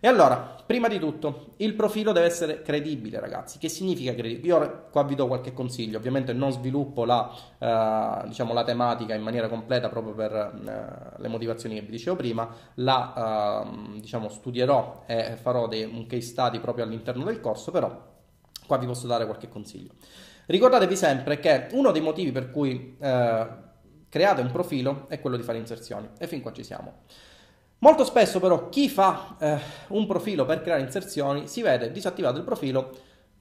[0.04, 3.56] E allora, prima di tutto, il profilo deve essere credibile, ragazzi.
[3.56, 4.46] Che significa credibile?
[4.48, 9.22] Io qua vi do qualche consiglio, ovviamente non sviluppo la, eh, diciamo, la tematica in
[9.22, 15.04] maniera completa proprio per eh, le motivazioni che vi dicevo prima, la eh, diciamo, studierò
[15.06, 18.12] e farò dei, un case study proprio all'interno del corso, però
[18.66, 19.92] qua vi posso dare qualche consiglio.
[20.44, 23.46] Ricordatevi sempre che uno dei motivi per cui eh,
[24.10, 27.04] create un profilo è quello di fare inserzioni e fin qua ci siamo.
[27.84, 32.42] Molto spesso però chi fa eh, un profilo per creare inserzioni si vede disattivato il
[32.42, 32.90] profilo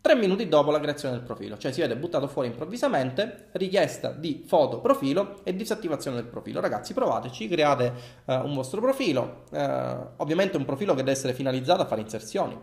[0.04, 4.44] Tre minuti dopo la creazione del profilo, cioè si vede buttato fuori improvvisamente, richiesta di
[4.46, 6.60] foto profilo e disattivazione del profilo.
[6.60, 7.94] Ragazzi, provateci, create
[8.26, 9.58] uh, un vostro profilo, uh,
[10.18, 12.60] ovviamente un profilo che deve essere finalizzato a fare inserzioni.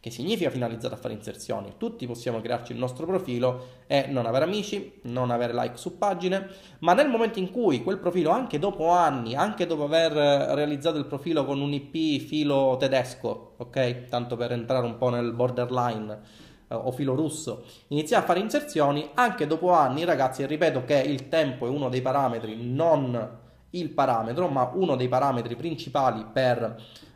[0.00, 1.74] Che significa finalizzato a fare inserzioni?
[1.76, 6.48] Tutti possiamo crearci il nostro profilo e non avere amici, non avere like su pagine,
[6.80, 11.06] ma nel momento in cui quel profilo, anche dopo anni, anche dopo aver realizzato il
[11.06, 14.06] profilo con un IP filo tedesco, ok?
[14.06, 19.10] Tanto per entrare un po' nel borderline eh, o filo russo, iniziare a fare inserzioni
[19.14, 23.38] anche dopo anni, ragazzi, ripeto che il tempo è uno dei parametri, non
[23.70, 26.62] il parametro, ma uno dei parametri principali per,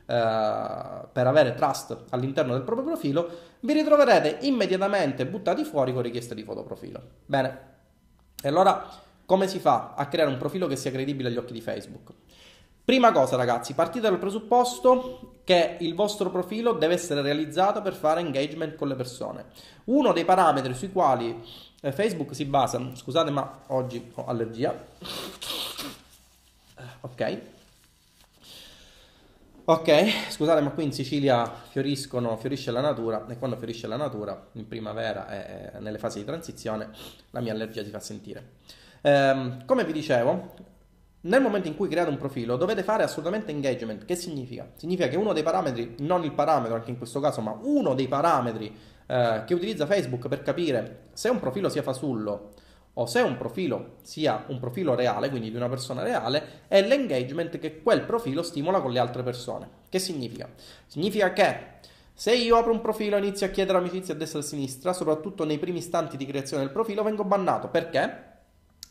[0.06, 3.28] eh, per avere trust all'interno del proprio profilo,
[3.60, 7.00] vi ritroverete immediatamente buttati fuori con richiesta di fotoprofilo.
[7.24, 7.72] Bene,
[8.42, 8.86] e allora
[9.26, 12.12] come si fa a creare un profilo che sia credibile agli occhi di Facebook?
[12.84, 18.20] Prima cosa ragazzi, partite dal presupposto che il vostro profilo deve essere realizzato per fare
[18.20, 19.46] engagement con le persone.
[19.84, 21.42] Uno dei parametri sui quali
[21.80, 24.86] eh, Facebook si basa, scusate ma oggi ho allergia,
[27.00, 27.40] ok,
[29.64, 34.68] ok, scusate ma qui in Sicilia fiorisce la natura e quando fiorisce la natura, in
[34.68, 36.90] primavera e nelle fasi di transizione,
[37.30, 38.56] la mia allergia si fa sentire.
[39.00, 40.72] Ehm, come vi dicevo,
[41.24, 44.04] nel momento in cui create un profilo dovete fare assolutamente engagement.
[44.04, 44.70] Che significa?
[44.76, 48.08] Significa che uno dei parametri, non il parametro anche in questo caso, ma uno dei
[48.08, 48.74] parametri
[49.06, 52.50] eh, che utilizza Facebook per capire se un profilo sia fasullo
[52.96, 57.58] o se un profilo sia un profilo reale, quindi di una persona reale, è l'engagement
[57.58, 59.68] che quel profilo stimola con le altre persone.
[59.88, 60.48] Che significa?
[60.86, 61.72] Significa che
[62.12, 64.92] se io apro un profilo e inizio a chiedere amicizia a destra e a sinistra,
[64.92, 67.68] soprattutto nei primi istanti di creazione del profilo, vengo bannato.
[67.68, 68.32] Perché?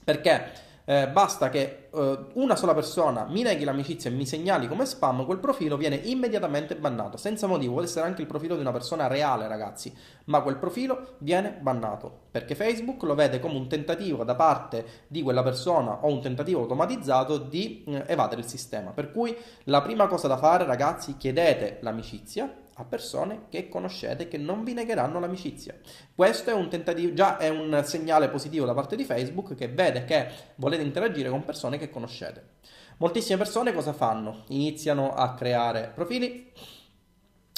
[0.04, 0.52] Perché
[0.86, 5.26] eh, basta che eh, una sola persona mi neghi l'amicizia e mi segnali come spam,
[5.26, 9.08] quel profilo viene immediatamente bannato, senza motivo, può essere anche il profilo di una persona
[9.08, 9.94] reale, ragazzi,
[10.26, 15.22] ma quel profilo viene bannato, perché Facebook lo vede come un tentativo da parte di
[15.22, 18.92] quella persona o un tentativo automatizzato di eh, evadere il sistema.
[18.92, 24.38] Per cui la prima cosa da fare, ragazzi, chiedete l'amicizia, a persone che conoscete che
[24.38, 25.76] non vi negheranno l'amicizia.
[26.14, 30.06] Questo è un tentativo, già è un segnale positivo da parte di Facebook che vede
[30.06, 32.52] che volete interagire con persone che conoscete.
[32.98, 34.44] Moltissime persone cosa fanno?
[34.50, 36.52] Iniziano a creare profili,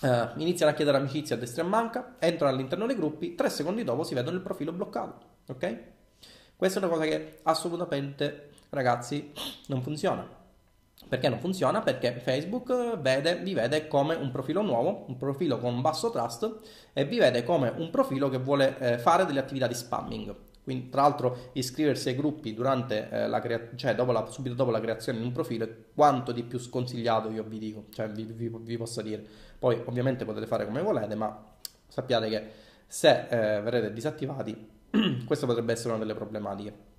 [0.04, 3.50] eh, iniziano a chiedere amicizia a destra e a manca, entrano all'interno dei gruppi, tre
[3.50, 5.34] secondi dopo si vedono il profilo bloccato.
[5.48, 5.78] Ok?
[6.56, 9.32] Questa è una cosa che assolutamente, ragazzi,
[9.68, 10.44] non funziona.
[11.08, 11.82] Perché non funziona?
[11.82, 16.60] Perché Facebook vede, vi vede come un profilo nuovo, un profilo con basso trust
[16.94, 20.36] e vi vede come un profilo che vuole eh, fare delle attività di spamming.
[20.64, 24.72] Quindi, tra l'altro, iscriversi ai gruppi durante eh, la crea- cioè dopo la, subito dopo
[24.72, 28.24] la creazione di un profilo è quanto di più sconsigliato, io vi dico, cioè vi,
[28.24, 29.24] vi, vi posso dire.
[29.60, 31.40] Poi, ovviamente, potete fare come volete, ma
[31.88, 32.50] sappiate che
[32.88, 34.70] se eh, verrete disattivati,
[35.28, 36.94] questo potrebbe essere una delle problematiche.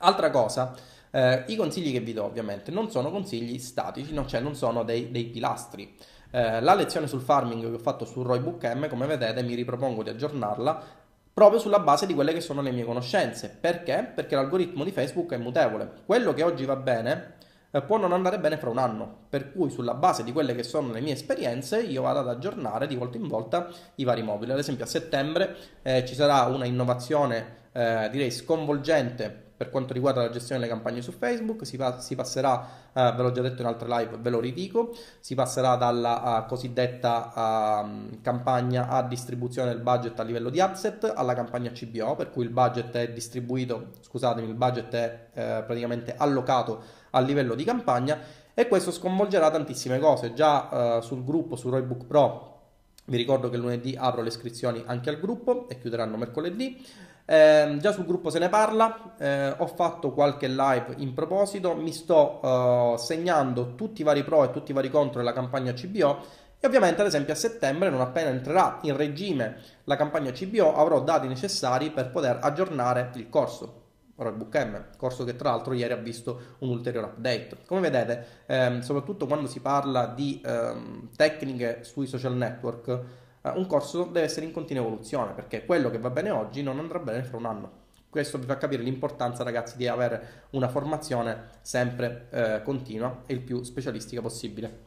[0.00, 0.74] Altra cosa
[1.10, 4.26] eh, I consigli che vi do ovviamente non sono consigli statici, no?
[4.26, 5.94] cioè non sono dei, dei pilastri.
[6.30, 10.02] Eh, la lezione sul farming che ho fatto su Roybook M, come vedete, mi ripropongo
[10.02, 13.54] di aggiornarla proprio sulla base di quelle che sono le mie conoscenze.
[13.60, 14.10] Perché?
[14.14, 15.90] Perché l'algoritmo di Facebook è mutevole.
[16.06, 17.34] Quello che oggi va bene
[17.70, 20.62] eh, può non andare bene fra un anno, per cui sulla base di quelle che
[20.62, 24.52] sono le mie esperienze io vado ad aggiornare di volta in volta i vari mobili.
[24.52, 30.20] Ad esempio a settembre eh, ci sarà una innovazione eh, direi sconvolgente per quanto riguarda
[30.20, 33.62] la gestione delle campagne su Facebook, si, pa- si passerà, eh, ve l'ho già detto
[33.62, 39.70] in altre live, ve lo ridico, si passerà dalla uh, cosiddetta uh, campagna a distribuzione
[39.70, 43.92] del budget a livello di asset alla campagna CBO, per cui il budget è distribuito,
[44.00, 48.18] scusatemi, il budget è eh, praticamente allocato a livello di campagna
[48.54, 50.34] e questo sconvolgerà tantissime cose.
[50.34, 52.54] Già uh, sul gruppo, su Roybook Pro,
[53.06, 56.84] vi ricordo che lunedì apro le iscrizioni anche al gruppo e chiuderanno mercoledì.
[57.28, 61.92] Eh, già sul gruppo se ne parla, eh, ho fatto qualche live in proposito, mi
[61.92, 66.44] sto uh, segnando tutti i vari pro e tutti i vari contro della campagna CBO
[66.58, 71.02] e ovviamente ad esempio a settembre, non appena entrerà in regime la campagna CBO, avrò
[71.02, 73.82] dati necessari per poter aggiornare il corso.
[74.16, 77.58] Roybook M, corso che tra l'altro ieri ha visto un ulteriore update.
[77.66, 83.00] Come vedete, ehm, soprattutto quando si parla di ehm, tecniche sui social network, eh,
[83.54, 86.98] un corso deve essere in continua evoluzione perché quello che va bene oggi non andrà
[86.98, 87.84] bene fra un anno.
[88.08, 93.40] Questo vi fa capire l'importanza, ragazzi, di avere una formazione sempre eh, continua e il
[93.40, 94.84] più specialistica possibile.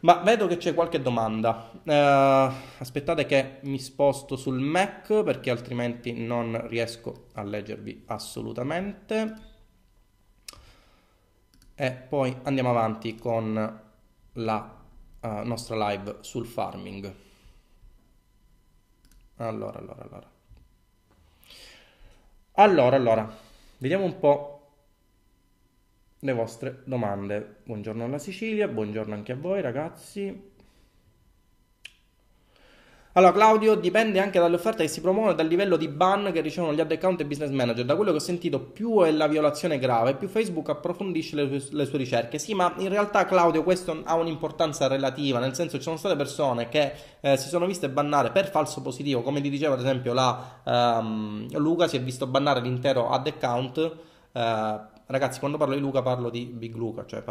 [0.00, 1.70] Ma vedo che c'è qualche domanda.
[1.84, 9.34] Uh, aspettate che mi sposto sul Mac perché altrimenti non riesco a leggervi assolutamente.
[11.74, 13.80] E poi andiamo avanti con
[14.32, 14.76] la
[15.20, 17.14] uh, nostra live sul farming.
[19.40, 20.30] Allora, allora, allora.
[22.52, 23.36] Allora, allora,
[23.78, 24.70] vediamo un po'
[26.18, 27.56] le vostre domande.
[27.64, 30.49] Buongiorno alla Sicilia, buongiorno anche a voi ragazzi.
[33.14, 36.40] Allora, Claudio, dipende anche dalle offerte che si promuovono e dal livello di ban che
[36.40, 37.84] ricevono gli ad account e business manager.
[37.84, 41.86] Da quello che ho sentito, più è la violazione grave, più Facebook approfondisce le, le
[41.86, 42.38] sue ricerche.
[42.38, 46.68] Sì, ma in realtà, Claudio, questo ha un'importanza relativa, nel senso ci sono state persone
[46.68, 50.60] che eh, si sono viste bannare per falso positivo, come ti diceva ad esempio la
[51.00, 53.96] um, Luca, si è visto bannare l'intero ad account.
[54.32, 57.24] Uh, Ragazzi, quando parlo di Luca parlo di Big Luca, cioè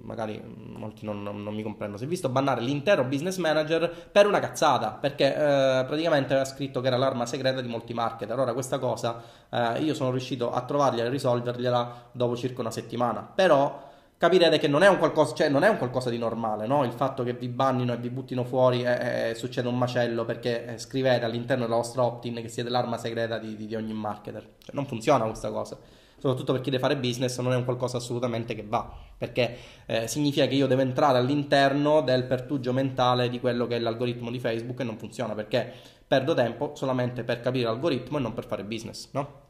[0.00, 0.42] magari
[0.74, 1.98] molti non, non, non mi comprendono.
[1.98, 6.80] Si è visto bannare l'intero business manager per una cazzata, perché eh, praticamente aveva scritto
[6.80, 8.32] che era l'arma segreta di molti marketer.
[8.34, 13.20] Allora questa cosa eh, io sono riuscito a trovargliela e risolvergliela dopo circa una settimana.
[13.20, 13.82] Però
[14.16, 16.84] capirete che non è un qualcosa, cioè non è un qualcosa di normale, no?
[16.84, 20.64] Il fatto che vi bannino e vi buttino fuori e, e succede un macello perché
[20.64, 24.52] eh, scrivete all'interno della vostra opt-in che siete l'arma segreta di, di, di ogni marketer.
[24.58, 25.76] Cioè, non funziona questa cosa
[26.24, 30.08] soprattutto per chi deve fare business, non è un qualcosa assolutamente che va, perché eh,
[30.08, 34.38] significa che io devo entrare all'interno del pertugio mentale di quello che è l'algoritmo di
[34.38, 35.70] Facebook e non funziona, perché
[36.08, 39.42] perdo tempo solamente per capire l'algoritmo e non per fare business, no?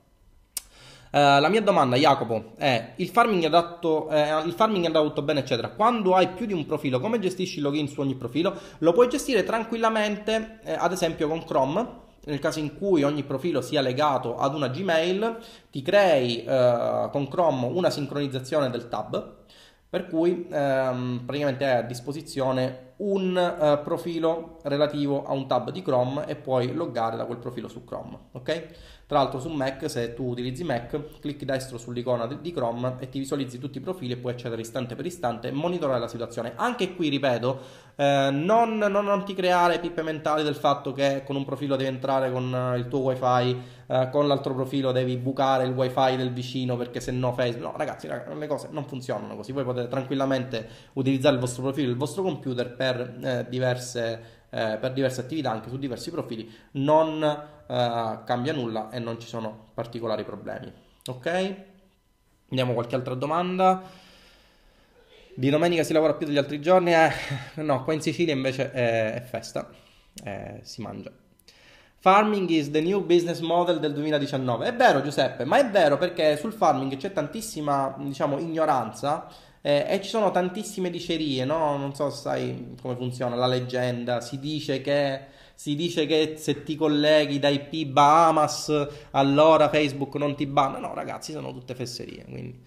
[1.12, 5.40] Uh, la mia domanda, Jacopo, è il farming, adatto, eh, il farming è andato bene,
[5.40, 5.68] eccetera.
[5.68, 8.52] Quando hai più di un profilo, come gestisci il login su ogni profilo?
[8.78, 13.60] Lo puoi gestire tranquillamente, eh, ad esempio con Chrome nel caso in cui ogni profilo
[13.60, 15.38] sia legato ad una Gmail,
[15.70, 19.42] ti crei eh, con Chrome una sincronizzazione del tab,
[19.88, 25.82] per cui ehm, praticamente hai a disposizione un eh, profilo relativo a un tab di
[25.82, 28.66] Chrome e puoi loggare da quel profilo su Chrome, ok?
[29.06, 33.18] Tra l'altro su Mac, se tu utilizzi Mac, clicchi destro sull'icona di Chrome e ti
[33.18, 36.54] visualizzi tutti i profili e puoi accedere istante per istante e monitorare la situazione.
[36.56, 37.60] Anche qui, ripeto,
[37.96, 41.90] eh, non, non, non, ti creare pippe mentali del fatto che con un profilo devi
[41.90, 46.32] entrare con eh, il tuo wifi, eh, con l'altro profilo devi bucare il wifi del
[46.32, 47.72] vicino perché se no Facebook...
[47.72, 49.52] No, ragazzi, le cose non funzionano così.
[49.52, 54.42] Voi potete tranquillamente utilizzare il vostro profilo, il vostro computer per eh, diverse...
[54.54, 57.18] Eh, per diverse attività anche su diversi profili non
[57.68, 60.72] eh, cambia nulla e non ci sono particolari problemi
[61.06, 61.54] ok
[62.48, 63.82] andiamo a qualche altra domanda
[65.36, 66.94] di domenica si lavora più degli altri giorni?
[66.94, 67.10] Eh,
[67.62, 69.68] no, qua in Sicilia invece è, è festa,
[70.22, 71.10] eh, si mangia.
[71.98, 74.66] Farming is the new business model del 2019.
[74.66, 79.28] È vero Giuseppe, ma è vero perché sul farming c'è tantissima, diciamo, ignoranza
[79.66, 81.78] Eh, e ci sono tantissime dicerie, no?
[81.78, 84.20] Non so sai come funziona la leggenda.
[84.20, 85.20] Si dice che
[85.54, 90.78] si dice che se ti colleghi da IP Bahamas allora Facebook non ti banna.
[90.78, 92.24] No, ragazzi, sono tutte fesserie.
[92.24, 92.60] Quindi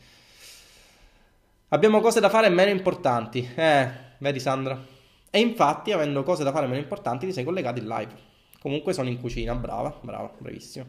[1.69, 3.47] abbiamo cose da fare meno importanti.
[3.55, 4.95] Eh, vedi Sandra?
[5.29, 8.15] E infatti, avendo cose da fare meno importanti, ti sei collegato in live.
[8.61, 10.85] Comunque sono in cucina, brava, brava, bravissimo.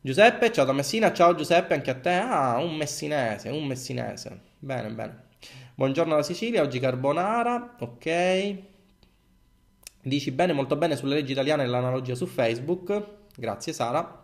[0.00, 2.12] Giuseppe, ciao da Messina, ciao Giuseppe, anche a te.
[2.12, 4.40] Ah, un messinese, un messinese.
[4.58, 5.22] Bene, bene.
[5.74, 8.73] Buongiorno da Sicilia, oggi carbonara, ok.
[10.06, 13.02] Dici bene, molto bene sulle leggi italiane e l'analogia su Facebook.
[13.34, 14.22] Grazie Sara.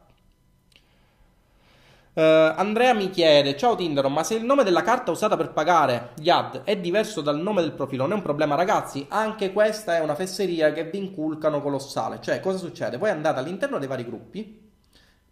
[2.13, 6.11] Uh, Andrea mi chiede: Ciao Tinder, ma se il nome della carta usata per pagare
[6.17, 9.07] gli ad è diverso dal nome del profilo, non è un problema, ragazzi?
[9.09, 12.19] Anche questa è una fesseria che vi inculcano colossale.
[12.21, 12.99] Cioè, cosa succede?
[12.99, 14.70] Voi andate all'interno dei vari gruppi,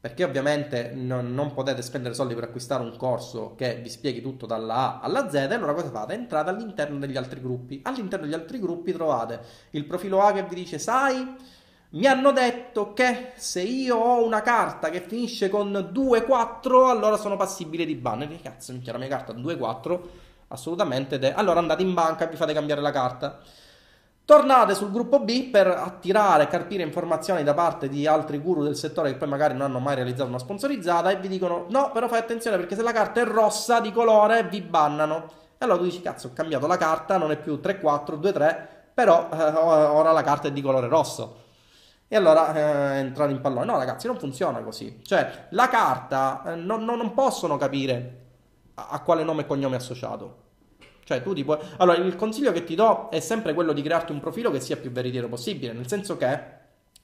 [0.09, 4.47] perché ovviamente non, non, potete spendere soldi per acquistare un corso che vi spieghi tutto
[4.47, 6.15] dalla A alla Z, e allora cosa fate?
[6.15, 7.81] Entrate all'interno degli altri gruppi.
[7.85, 9.39] All'interno degli altri gruppi trovate
[9.71, 11.37] il profilo A che vi dice, sai,
[11.91, 17.37] mi hanno detto che se io ho una carta che finisce con 2-4, allora sono
[17.37, 18.27] passibile di ban.
[18.27, 20.01] Che cazzo, minchia, la mia carta 2-4?
[20.49, 21.19] Assolutamente.
[21.19, 23.41] De- allora andate in banca e vi fate cambiare la carta.
[24.29, 29.11] Tornate sul gruppo B per attirare carpire informazioni da parte di altri guru del settore
[29.11, 32.19] che poi magari non hanno mai realizzato una sponsorizzata e vi dicono no, però fai
[32.19, 35.31] attenzione perché se la carta è rossa di colore vi bannano.
[35.57, 39.31] E allora tu dici cazzo ho cambiato la carta, non è più 3-4, 2-3, però
[39.33, 41.45] eh, ora la carta è di colore rosso.
[42.07, 43.65] E allora eh, entrare in pallone.
[43.65, 45.01] No ragazzi, non funziona così.
[45.03, 48.27] Cioè la carta eh, non, non, possono capire
[48.75, 50.48] a, a quale nome e cognome è associato.
[51.09, 51.57] Cioè, tu ti puoi.
[51.79, 54.77] Allora, il consiglio che ti do è sempre quello di crearti un profilo che sia
[54.77, 55.73] più veritiero possibile.
[55.73, 56.39] Nel senso che,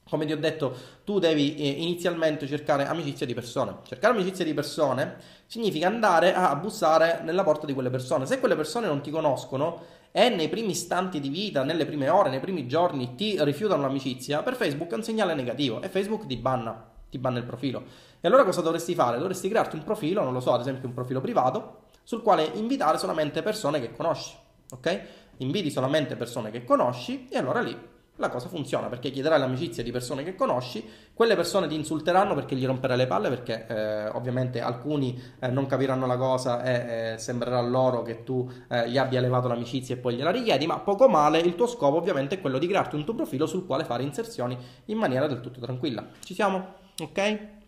[0.07, 3.77] come ti ho detto, tu devi eh, inizialmente cercare amicizia di persone.
[3.81, 5.15] Cercare amicizia di persone
[5.47, 8.27] significa andare a bussare nella porta di quelle persone.
[8.27, 12.29] Se quelle persone non ti conoscono e nei primi istanti di vita, nelle prime ore,
[12.29, 16.37] nei primi giorni ti rifiutano l'amicizia, per Facebook è un segnale negativo e Facebook ti
[16.37, 17.81] banna, ti banna il profilo.
[18.21, 19.17] E allora cosa dovresti fare?
[19.17, 22.97] Dovresti crearti un profilo, non lo so, ad esempio un profilo privato sul quale invitare
[22.97, 24.35] solamente persone che conosci,
[24.71, 25.01] ok?
[25.37, 27.77] Inviti solamente persone che conosci e allora lì
[28.17, 32.55] la cosa funziona perché chiederai l'amicizia di persone che conosci, quelle persone ti insulteranno perché
[32.55, 37.17] gli romperai le palle perché eh, ovviamente alcuni eh, non capiranno la cosa e eh,
[37.17, 41.09] sembrerà loro che tu eh, gli abbia levato l'amicizia e poi gliela richiedi, ma poco
[41.09, 44.03] male il tuo scopo ovviamente è quello di crearti un tuo profilo sul quale fare
[44.03, 46.07] inserzioni in maniera del tutto tranquilla.
[46.23, 46.75] Ci siamo?
[47.01, 47.63] Ok?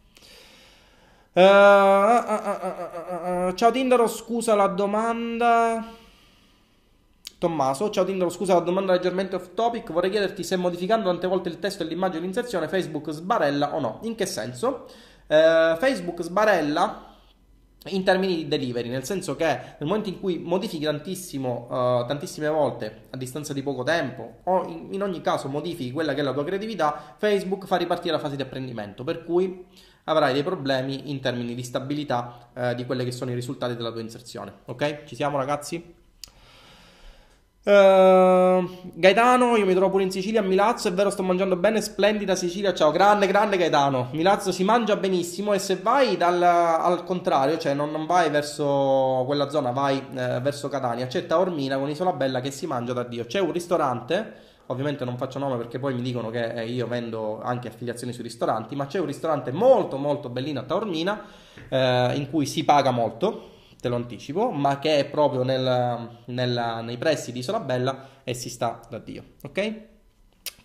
[1.37, 1.45] Uh, uh,
[3.49, 5.85] uh, ciao Tindaro, scusa la domanda.
[7.37, 9.91] Tommaso, ciao Tindaro, scusa la domanda leggermente off topic.
[9.91, 13.99] Vorrei chiederti se modificando tante volte il testo e l'immagine d'inserzione Facebook sbarella o no.
[14.01, 14.87] In che senso?
[15.27, 17.07] Facebook sbarella
[17.89, 22.47] in termini di delivery, nel senso che nel momento in cui modifichi tantissimo, uh, tantissime
[22.47, 26.23] volte a distanza di poco tempo, o in, in, ogni caso modifichi quella che è
[26.23, 29.65] la tua creatività, Facebook fa ripartire la fase di apprendimento, per cui
[30.09, 33.91] avrai dei problemi in termini di stabilità uh, di quelli che sono i risultati della
[33.91, 34.51] tua inserzione.
[34.65, 35.03] Ok?
[35.05, 35.95] Ci siamo ragazzi?
[37.67, 41.81] Uh, Gaetano, io mi trovo pure in Sicilia a Milazzo, è vero sto mangiando bene,
[41.81, 47.03] splendida Sicilia, ciao, grande, grande Gaetano, Milazzo si mangia benissimo e se vai dal, al
[47.03, 51.89] contrario, cioè non, non vai verso quella zona, vai eh, verso Catania, c'è Taormina con
[51.89, 54.33] Isola Bella che si mangia da Dio, c'è un ristorante,
[54.67, 58.23] ovviamente non faccio nome perché poi mi dicono che eh, io vendo anche affiliazioni sui
[58.23, 61.23] ristoranti, ma c'è un ristorante molto molto bellino a Taormina
[61.69, 66.79] eh, in cui si paga molto te lo anticipo, ma che è proprio nel, nel,
[66.83, 69.96] nei pressi di Isola Bella e si sta da Dio, ok?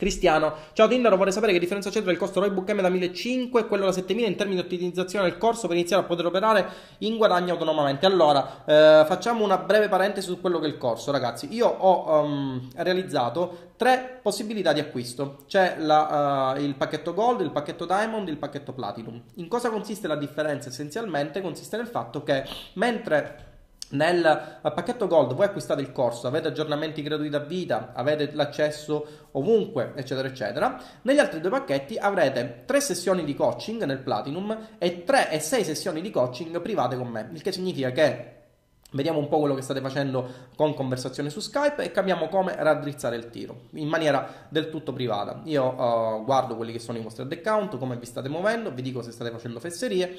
[0.02, 3.58] Cristiano, ciao Tinder, vorrei sapere che differenza c'è tra il costo Roybook M da 1.500
[3.58, 6.68] e quello da 7.000 in termini di ottimizzazione del corso per iniziare a poter operare
[6.98, 8.04] in guadagno autonomamente.
[8.04, 11.54] Allora, eh, facciamo una breve parentesi su quello che è il corso, ragazzi.
[11.54, 15.44] Io ho um, realizzato tre possibilità di acquisto.
[15.46, 19.22] C'è la, uh, il pacchetto Gold, il pacchetto Diamond, il pacchetto Platinum.
[19.34, 20.68] In cosa consiste la differenza?
[20.68, 23.51] Essenzialmente consiste nel fatto che mentre
[23.92, 29.92] nel pacchetto Gold voi acquistate il corso, avete aggiornamenti gratuiti a vita, avete l'accesso ovunque,
[29.96, 30.80] eccetera, eccetera.
[31.02, 35.64] Negli altri due pacchetti avrete tre sessioni di coaching nel Platinum e tre e sei
[35.64, 38.40] sessioni di coaching private con me, il che significa che
[38.94, 43.16] Vediamo un po' quello che state facendo con conversazione su Skype e capiamo come raddrizzare
[43.16, 45.40] il tiro in maniera del tutto privata.
[45.44, 48.82] Io uh, guardo quelli che sono i vostri ad account, come vi state muovendo, vi
[48.82, 50.14] dico se state facendo fesserie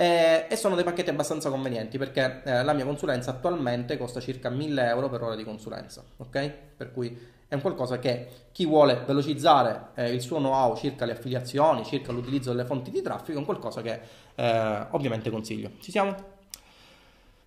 [0.00, 4.48] eh, e sono dei pacchetti abbastanza convenienti perché eh, la mia consulenza attualmente costa circa
[4.48, 6.52] 1000 euro per ora di consulenza, ok?
[6.76, 7.18] Per cui
[7.48, 12.12] è un qualcosa che chi vuole velocizzare eh, il suo know-how circa le affiliazioni, circa
[12.12, 14.00] l'utilizzo delle fonti di traffico, è un qualcosa che
[14.36, 15.72] eh, ovviamente consiglio.
[15.80, 16.36] Ci siamo?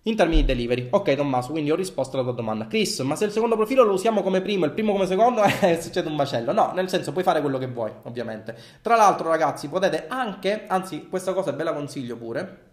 [0.06, 2.66] In termini di delivery, ok Tommaso, quindi ho risposto alla tua domanda.
[2.66, 5.42] Chris, ma se il secondo profilo lo usiamo come primo e il primo come secondo,
[5.62, 6.52] eh, succede un macello.
[6.52, 8.56] No, nel senso puoi fare quello che vuoi, ovviamente.
[8.82, 12.70] Tra l'altro, ragazzi, potete anche, anzi, questa cosa ve la consiglio pure.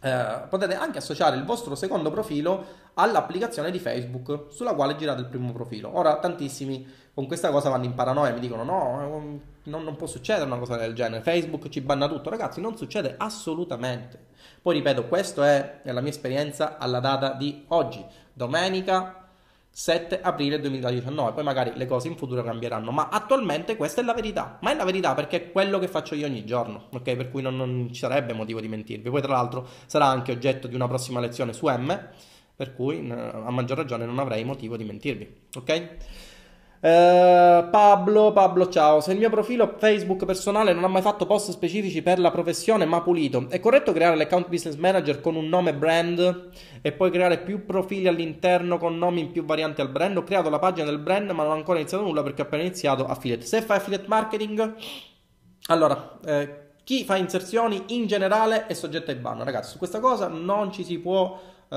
[0.00, 2.64] Eh, potete anche associare il vostro secondo profilo
[2.94, 5.94] all'applicazione di Facebook sulla quale girate il primo profilo.
[5.94, 6.86] Ora, tantissimi
[7.20, 10.78] con questa cosa vanno in paranoia, mi dicono no, non, non può succedere una cosa
[10.78, 12.30] del genere, Facebook ci banna tutto.
[12.30, 14.28] Ragazzi, non succede assolutamente.
[14.62, 18.02] Poi ripeto, questa è, è la mia esperienza alla data di oggi,
[18.32, 19.28] domenica
[19.68, 21.32] 7 aprile 2019.
[21.32, 24.56] Poi magari le cose in futuro cambieranno, ma attualmente questa è la verità.
[24.62, 27.16] Ma è la verità perché è quello che faccio io ogni giorno, ok?
[27.16, 29.10] Per cui non, non ci sarebbe motivo di mentirvi.
[29.10, 32.08] Poi, tra l'altro, sarà anche oggetto di una prossima lezione su M,
[32.56, 35.96] per cui a maggior ragione non avrei motivo di mentirvi, ok?
[36.82, 39.00] Uh, Pablo, Pablo, ciao.
[39.00, 42.86] Se il mio profilo Facebook personale non ha mai fatto post specifici per la professione,
[42.86, 46.48] ma pulito, è corretto creare l'account business manager con un nome brand
[46.80, 50.16] e poi creare più profili all'interno con nomi in più varianti al brand?
[50.16, 52.62] Ho creato la pagina del brand, ma non ho ancora iniziato nulla perché ho appena
[52.62, 53.44] iniziato affiliate.
[53.44, 54.74] Se fai affiliate marketing,
[55.66, 59.44] allora, eh, chi fa inserzioni in generale è soggetto ai ban.
[59.44, 61.76] Ragazzi, su questa cosa non ci si può uh,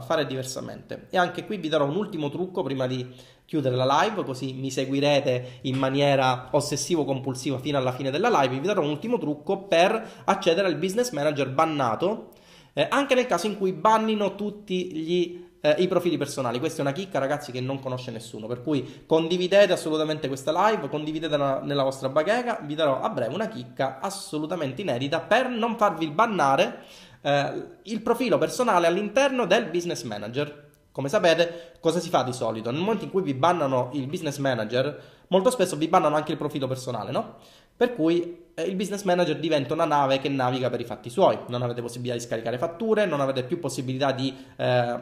[0.00, 1.08] fare diversamente.
[1.10, 3.04] E anche qui vi darò un ultimo trucco prima di
[3.48, 8.58] chiudere la live, così mi seguirete in maniera ossessivo-compulsiva fino alla fine della live.
[8.58, 12.28] Vi darò un ultimo trucco per accedere al business manager bannato,
[12.74, 16.58] eh, anche nel caso in cui bannino tutti gli eh, i profili personali.
[16.58, 18.46] Questa è una chicca, ragazzi, che non conosce nessuno.
[18.46, 22.60] Per cui condividete assolutamente questa live, condividetela nella vostra bacheca.
[22.62, 26.80] Vi darò a breve una chicca assolutamente inedita per non farvi bannare
[27.22, 30.66] eh, il profilo personale all'interno del business manager.
[30.98, 32.72] Come sapete, cosa si fa di solito?
[32.72, 36.36] Nel momento in cui vi bannano il business manager, molto spesso vi bannano anche il
[36.36, 37.36] profilo personale, no?
[37.76, 41.38] Per cui il business manager diventa una nave che naviga per i fatti suoi.
[41.48, 45.00] Non avete possibilità di scaricare fatture, non avete più possibilità di eh,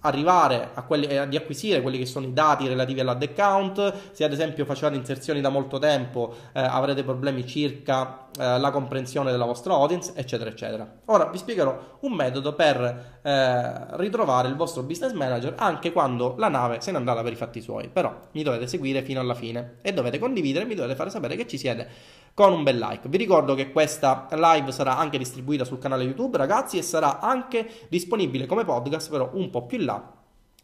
[0.00, 4.12] arrivare a quelli, eh, di acquisire quelli che sono i dati relativi all'ad account.
[4.12, 9.30] Se ad esempio facevate inserzioni da molto tempo, eh, avrete problemi circa eh, la comprensione
[9.30, 10.90] della vostra audience, eccetera, eccetera.
[11.06, 16.48] Ora vi spiegherò un metodo per eh, ritrovare il vostro business manager anche quando la
[16.48, 17.88] nave se n'è andata per i fatti suoi.
[17.88, 21.46] Però mi dovete seguire fino alla fine e dovete condividere, mi dovete fare sapere che
[21.46, 23.08] ci siete con un bel like.
[23.08, 27.68] Vi ricordo che questa live sarà anche distribuita sul canale YouTube, ragazzi, e sarà anche
[27.88, 30.21] disponibile come podcast, però un po' più in là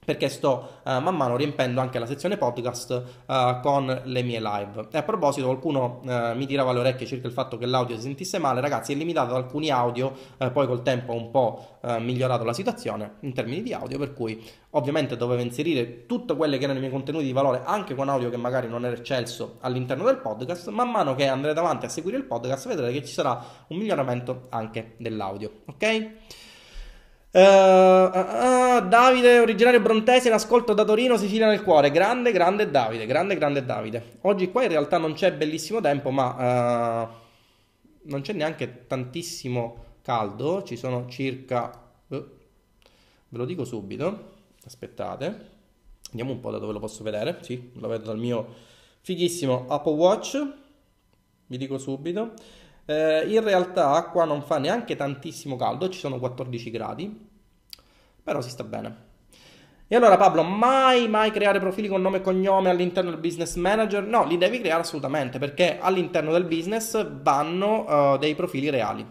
[0.08, 4.88] perché sto uh, man mano riempendo anche la sezione podcast uh, con le mie live.
[4.90, 8.00] E a proposito, qualcuno uh, mi tirava le orecchie circa il fatto che l'audio si
[8.00, 10.14] sentisse male, ragazzi, è limitato ad alcuni audio,
[10.50, 14.42] poi col tempo ho un po' migliorato la situazione in termini di audio, per cui
[14.70, 18.30] ovviamente dovevo inserire tutte quelle che erano i miei contenuti di valore, anche con audio
[18.30, 22.16] che magari non era eccelso all'interno del podcast, man mano che andrete avanti a seguire
[22.16, 23.38] il podcast vedrete che ci sarà
[23.68, 26.10] un miglioramento anche dell'audio, ok?
[27.30, 31.90] Uh, uh, uh, Davide, originario brontese, in ascolto da Torino, si fila nel cuore.
[31.90, 34.16] Grande, grande Davide, grande, grande Davide.
[34.22, 37.10] Oggi qua in realtà non c'è bellissimo tempo, ma
[38.02, 40.62] non c'è neanche tantissimo caldo.
[40.62, 41.70] Ci sono circa...
[42.08, 42.24] ve
[43.28, 44.36] lo dico subito.
[44.64, 45.56] Aspettate.
[46.10, 47.38] Andiamo un po' da dove lo posso vedere.
[47.42, 48.54] Sì, lo vedo dal mio
[49.02, 50.46] fighissimo Apple Watch.
[51.46, 52.32] Vi dico subito.
[52.90, 57.28] Eh, in realtà qua non fa neanche tantissimo caldo, ci sono 14 gradi,
[58.22, 59.06] però si sta bene.
[59.86, 64.04] E allora Pablo, mai mai creare profili con nome e cognome all'interno del business manager?
[64.04, 69.06] No, li devi creare assolutamente perché all'interno del business vanno uh, dei profili reali.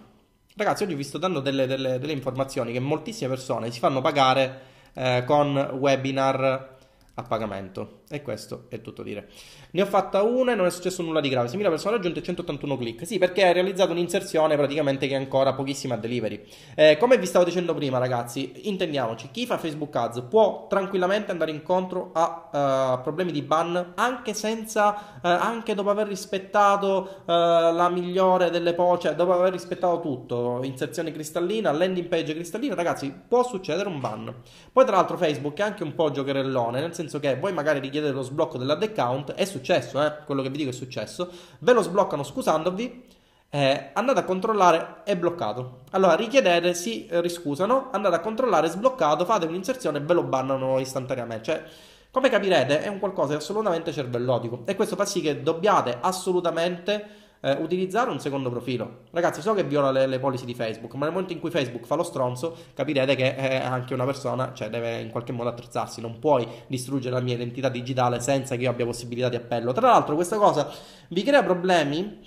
[0.55, 4.61] Ragazzi, oggi vi sto dando delle, delle, delle informazioni che moltissime persone si fanno pagare
[4.93, 6.77] eh, con webinar
[7.13, 8.01] a pagamento.
[8.09, 9.27] E questo è tutto dire.
[9.71, 11.49] Ne ho fatta una e non è successo nulla di grave.
[11.49, 13.05] 6.000 persone raggiunte e 181 click.
[13.05, 16.41] Sì, perché hai realizzato un'inserzione praticamente che è ancora pochissima a delivery.
[16.73, 21.51] Eh, come vi stavo dicendo prima, ragazzi, intendiamoci, chi fa Facebook Ads può tranquillamente andare
[21.51, 27.89] incontro a uh, problemi di ban anche senza, uh, anche dopo aver rispettato uh, la
[27.91, 33.89] migliore delle poche, dopo aver rispettato tutto, inserzione cristallina, landing page cristallina, ragazzi, può succedere
[33.89, 34.33] un ban.
[34.71, 37.95] Poi tra l'altro Facebook è anche un po' giocherellone, nel senso che voi magari richiedete
[37.99, 41.29] lo sblocco dell'ad account, è successo, eh, quello che vi dico è successo,
[41.59, 43.05] ve lo sbloccano scusandovi,
[43.49, 45.81] eh, andate a controllare, è bloccato.
[45.91, 50.79] Allora richiedete, si riscusano, andate a controllare, è sbloccato, fate un'inserzione e ve lo bannano
[50.79, 51.43] istantaneamente.
[51.43, 51.63] Cioè,
[52.11, 57.26] come capirete, è un qualcosa di assolutamente cervellotico e questo fa sì che dobbiate assolutamente
[57.41, 59.03] eh, utilizzare un secondo profilo.
[59.11, 61.85] Ragazzi, so che viola le, le, policy di Facebook, ma nel momento in cui Facebook
[61.85, 66.01] fa lo stronzo, capirete che eh, anche una persona cioè, deve in qualche modo attrezzarsi.
[66.01, 69.71] Non puoi distruggere la mia identità digitale senza che io abbia possibilità di appello.
[69.71, 70.69] Tra l'altro, questa cosa
[71.09, 72.19] vi crea problemi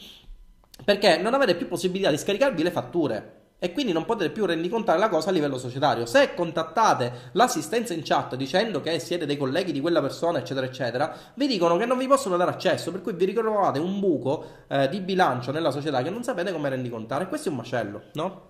[0.84, 3.39] perché non avete più possibilità di scaricarvi le fatture.
[3.60, 6.06] E quindi non potete più rendicontare la cosa a livello societario.
[6.06, 11.14] Se contattate l'assistenza in chat dicendo che siete dei colleghi di quella persona, eccetera, eccetera,
[11.34, 14.88] vi dicono che non vi possono dare accesso, per cui vi ritrovate un buco eh,
[14.88, 17.28] di bilancio nella società che non sapete come rendicontare.
[17.28, 18.48] Questo è un macello, no?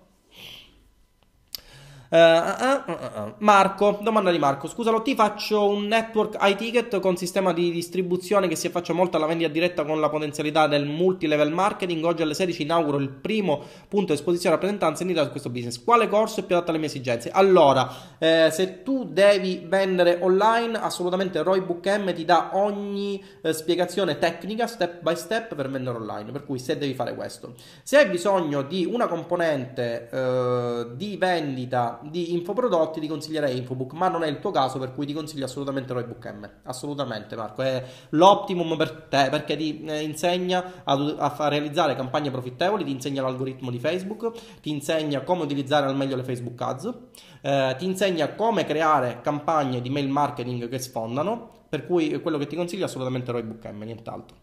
[2.13, 4.67] Uh, uh, uh, Marco, domanda di Marco.
[4.67, 9.27] Scusa, ti faccio un network iTicket con sistema di distribuzione che si affaccia molto alla
[9.27, 12.03] vendita diretta con la potenzialità del multilevel marketing.
[12.03, 15.81] Oggi alle 16 inauguro il primo punto esposizione rappresentanza in Italia su questo business.
[15.81, 17.31] Quale corso è più adatto alle mie esigenze?
[17.31, 17.89] Allora,
[18.19, 24.67] eh, se tu devi vendere online, assolutamente Roybook M ti dà ogni eh, spiegazione tecnica
[24.67, 26.29] step by step per vendere online.
[26.33, 27.53] Per cui se devi fare questo,
[27.83, 34.07] se hai bisogno di una componente eh, di vendita di infoprodotti ti consiglierei Infobook, ma
[34.07, 36.49] non è il tuo caso, per cui ti consiglio assolutamente Roybook M.
[36.63, 42.31] Assolutamente, Marco, è l'optimum per te perché ti eh, insegna a, a, a, realizzare campagne
[42.31, 44.31] profittevoli, ti insegna l'algoritmo di Facebook,
[44.61, 46.93] ti insegna come utilizzare al meglio le Facebook Ads,
[47.41, 52.47] eh, ti insegna come creare campagne di mail marketing che sfondano, per cui quello che
[52.47, 54.35] ti consiglio è assolutamente Roybook M, nient'altro.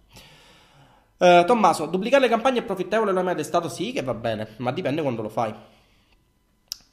[1.18, 3.68] Uh, Tommaso, duplicare le campagne è profittevole è mai testato?
[3.68, 5.52] Sì, che va bene, ma dipende quando lo fai.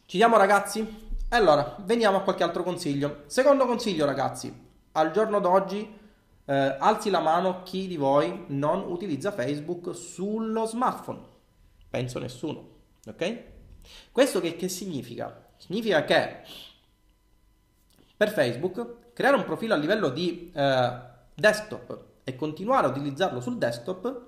[0.08, 1.14] Ci siamo ragazzi?
[1.30, 3.24] Allora, veniamo a qualche altro consiglio.
[3.26, 4.54] Secondo consiglio ragazzi,
[4.92, 5.98] al giorno d'oggi
[6.46, 11.22] eh, alzi la mano chi di voi non utilizza Facebook sullo smartphone.
[11.90, 12.70] Penso nessuno,
[13.08, 13.44] ok?
[14.12, 15.48] Questo che, che significa?
[15.58, 16.42] Significa che
[18.16, 21.00] per Facebook creare un profilo a livello di eh,
[21.34, 24.24] desktop e continuare a utilizzarlo sul desktop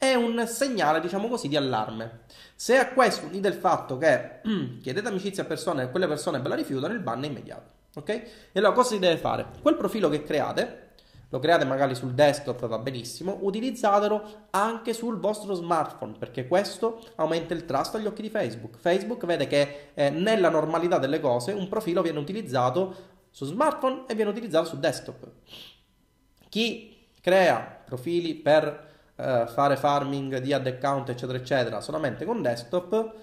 [0.00, 2.20] è un segnale, diciamo così, di allarme.
[2.54, 4.40] Se a questo unite il fatto che
[4.80, 7.68] chiedete amicizia a persone e quelle persone ve la rifiutano, il ban è immediato.
[7.96, 8.08] Ok?
[8.08, 9.48] E allora cosa si deve fare?
[9.60, 10.92] Quel profilo che create,
[11.28, 17.52] lo create magari sul desktop, va benissimo, utilizzatelo anche sul vostro smartphone, perché questo aumenta
[17.52, 18.78] il trust agli occhi di Facebook.
[18.78, 22.94] Facebook vede che eh, nella normalità delle cose un profilo viene utilizzato
[23.28, 25.30] su smartphone e viene utilizzato su desktop.
[26.48, 28.88] Chi crea profili per
[29.20, 33.14] eh, fare farming di ad account, eccetera, eccetera, solamente con desktop,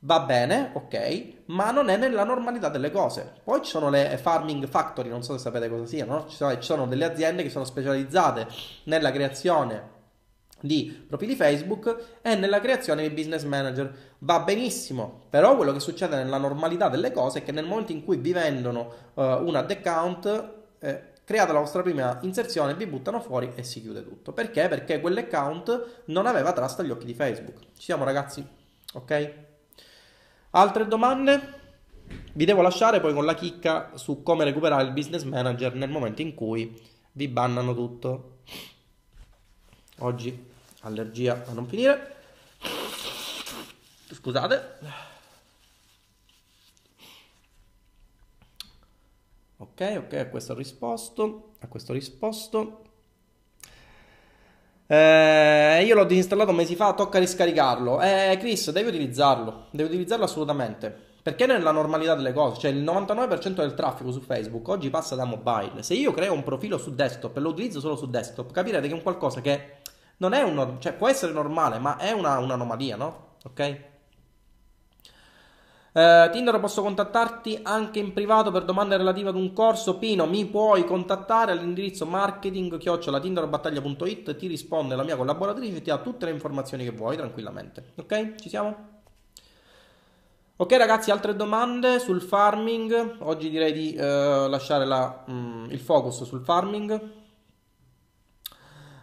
[0.00, 3.34] va bene, ok, ma non è nella normalità delle cose.
[3.42, 6.26] Poi ci sono le farming factory, non so se sapete cosa siano, no?
[6.28, 8.46] ci, sono, ci sono delle aziende che sono specializzate
[8.84, 9.94] nella creazione
[10.58, 13.94] di profili Facebook e nella creazione di business manager.
[14.18, 18.04] Va benissimo, però quello che succede nella normalità delle cose è che nel momento in
[18.04, 23.20] cui vi vendono uh, un ad account, eh, create la vostra prima inserzione, vi buttano
[23.20, 24.32] fuori e si chiude tutto.
[24.32, 24.68] Perché?
[24.68, 27.58] Perché quell'account non aveva trust agli occhi di Facebook.
[27.76, 28.46] Ci siamo ragazzi?
[28.94, 29.32] Ok?
[30.50, 31.64] Altre domande?
[32.32, 36.22] Vi devo lasciare poi con la chicca su come recuperare il business manager nel momento
[36.22, 38.38] in cui vi bannano tutto.
[39.98, 40.46] Oggi
[40.82, 42.14] allergia a non finire.
[44.12, 45.15] Scusate.
[49.58, 51.52] Ok, ok, a questo ho risposto.
[51.60, 52.82] A questo ho risposto.
[54.86, 58.00] Eh, io l'ho disinstallato mesi fa, tocca riscaricarlo.
[58.02, 59.66] Eh, Chris, devi utilizzarlo.
[59.70, 61.04] Devi utilizzarlo assolutamente.
[61.22, 65.24] Perché nella normalità delle cose, cioè il 99% del traffico su Facebook oggi passa da
[65.24, 65.82] mobile.
[65.82, 68.92] Se io creo un profilo su desktop e lo utilizzo solo su desktop, capirete che
[68.92, 69.78] è un qualcosa che
[70.18, 70.76] non è un...
[70.78, 73.34] cioè può essere normale, ma è una, un'anomalia, no?
[73.44, 73.80] Ok?
[75.96, 79.96] Eh, Tinder posso contattarti anche in privato per domande relative ad un corso.
[79.96, 85.96] Pino, mi puoi contattare all'indirizzo marketing tinderbattaglia.it ti risponde la mia collaboratrice e ti dà
[85.96, 87.92] tutte le informazioni che vuoi tranquillamente.
[87.94, 88.34] Ok?
[88.34, 88.76] Ci siamo?
[90.56, 93.16] Ok ragazzi, altre domande sul farming.
[93.20, 97.25] Oggi direi di uh, lasciare la, mm, il focus sul farming.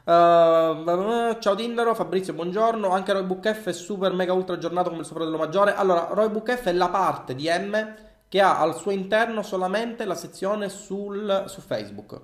[0.05, 2.89] Uh, ciao Tindaro, Fabrizio, buongiorno.
[2.89, 5.75] Anche Roybook F è super mega ultra aggiornato come il suo fratello maggiore.
[5.75, 7.95] Allora, Roybook F è la parte di M
[8.27, 12.19] che ha al suo interno solamente la sezione sul, su Facebook.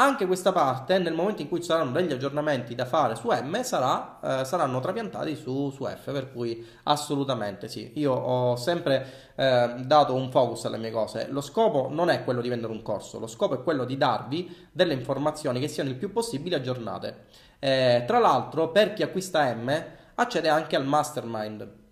[0.00, 3.62] Anche questa parte, nel momento in cui ci saranno degli aggiornamenti da fare su M,
[3.62, 7.90] sarà, eh, saranno trapiantati su, su, F, per cui assolutamente sì.
[7.96, 11.26] Io ho sempre eh, dato un focus alle mie cose.
[11.30, 14.68] Lo scopo non è quello di vendere un corso, lo scopo è quello di darvi
[14.70, 17.24] delle informazioni che siano il più possibile aggiornate.
[17.58, 19.84] Eh, tra l'altro, per chi acquista M,
[20.14, 21.87] accede anche al mastermind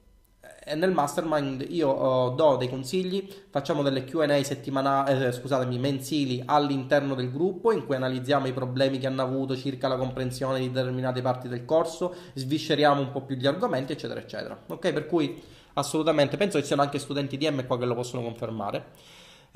[0.74, 7.14] nel mastermind io uh, do dei consigli, facciamo delle QA settimanali, eh, scusatemi, mensili all'interno
[7.14, 11.22] del gruppo in cui analizziamo i problemi che hanno avuto circa la comprensione di determinate
[11.22, 14.60] parti del corso, svisceriamo un po' più gli argomenti, eccetera, eccetera.
[14.66, 15.40] Ok, per cui
[15.74, 18.86] assolutamente penso che siano anche studenti di M qua che lo possono confermare.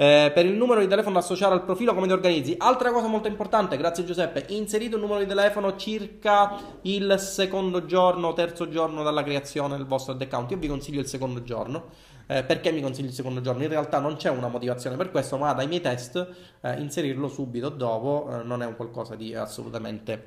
[0.01, 2.55] Eh, per il numero di telefono da associare al profilo, come ti organizzi?
[2.57, 8.33] Altra cosa molto importante, grazie Giuseppe, inserite un numero di telefono circa il secondo giorno,
[8.33, 10.53] terzo giorno dalla creazione del vostro account.
[10.53, 11.89] Io vi consiglio il secondo giorno.
[12.27, 13.63] Eh, perché mi consiglio il secondo giorno?
[13.63, 16.29] In realtà non c'è una motivazione per questo, ma dai miei test
[16.63, 20.25] eh, inserirlo subito dopo eh, non è un qualcosa di assolutamente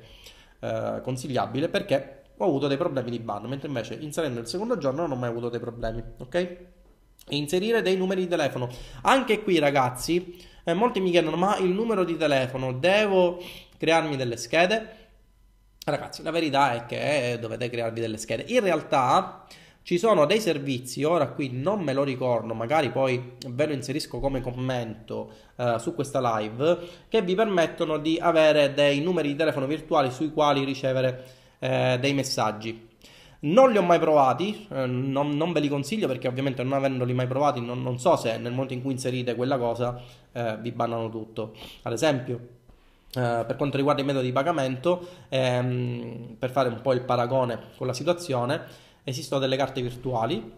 [0.60, 5.00] eh, consigliabile perché ho avuto dei problemi di ban, mentre invece inserendo il secondo giorno
[5.00, 6.73] non ho mai avuto dei problemi, ok?
[7.26, 8.68] E inserire dei numeri di telefono.
[9.02, 13.42] Anche qui ragazzi, eh, molti mi chiedono ma il numero di telefono devo
[13.78, 15.02] crearmi delle schede?
[15.84, 18.44] Ragazzi, la verità è che dovete crearvi delle schede.
[18.48, 19.46] In realtà
[19.84, 24.18] ci sono dei servizi, ora qui non me lo ricordo, magari poi ve lo inserisco
[24.18, 29.66] come commento uh, su questa live, che vi permettono di avere dei numeri di telefono
[29.66, 31.24] virtuali sui quali ricevere
[31.58, 32.92] eh, dei messaggi.
[33.44, 37.12] Non li ho mai provati, eh, non, non, ve li consiglio perché ovviamente non avendoli
[37.12, 40.00] mai provati non, non so se nel momento in cui inserite quella cosa
[40.32, 41.54] eh, vi bannano tutto.
[41.82, 42.36] Ad esempio,
[43.16, 47.58] eh, per quanto riguarda i metodi di pagamento, ehm, per fare un po' il paragone
[47.76, 48.62] con la situazione,
[49.04, 50.52] esistono delle carte virtuali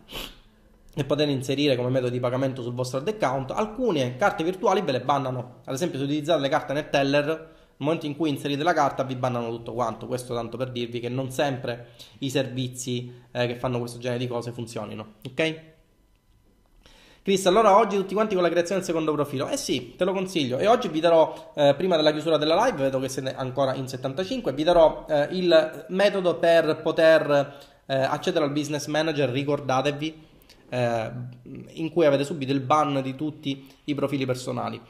[0.95, 3.51] e potete inserire come metodo di pagamento sul vostro account.
[3.51, 8.07] Alcune carte virtuali ve le bannano, ad esempio se utilizzate le carte NetTeller nel momento
[8.07, 10.07] in cui inserite la carta vi bannano tutto quanto.
[10.07, 11.89] Questo tanto per dirvi che non sempre
[12.21, 15.15] i servizi eh, che fanno questo genere di cose funzionino.
[15.27, 15.75] Ok?
[17.27, 19.49] Chris, allora oggi tutti quanti con la creazione del secondo profilo?
[19.49, 20.59] Eh sì, te lo consiglio.
[20.59, 23.89] E oggi vi darò, eh, prima della chiusura della live, vedo che siete ancora in
[23.89, 30.23] 75, vi darò eh, il metodo per poter eh, accedere al business manager, ricordatevi,
[30.69, 31.11] eh,
[31.73, 34.81] in cui avete subito il ban di tutti i profili personali.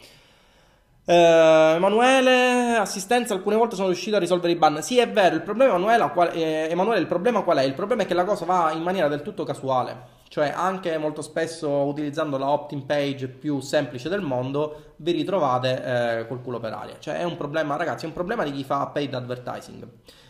[1.08, 4.82] Uh, Emanuele, assistenza, alcune volte sono riuscito a risolvere i ban.
[4.82, 7.62] Sì, è vero, il problema, Emanuele, qual, eh, Emanuele, il problema qual è?
[7.62, 10.14] Il problema è che la cosa va in maniera del tutto casuale.
[10.28, 16.26] Cioè, anche molto spesso utilizzando la opt-in page più semplice del mondo, vi ritrovate eh,
[16.26, 16.96] col culo per aria.
[16.98, 19.86] Cioè, è un problema, ragazzi, è un problema di chi fa paid advertising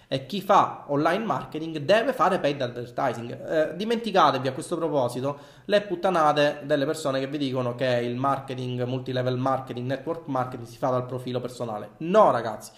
[0.08, 3.48] e chi fa online marketing deve fare paid advertising.
[3.48, 8.84] Eh, dimenticatevi a questo proposito le puttanate delle persone che vi dicono che il marketing,
[8.84, 11.90] multilevel marketing, network marketing si fa dal profilo personale.
[11.98, 12.70] No, ragazzi.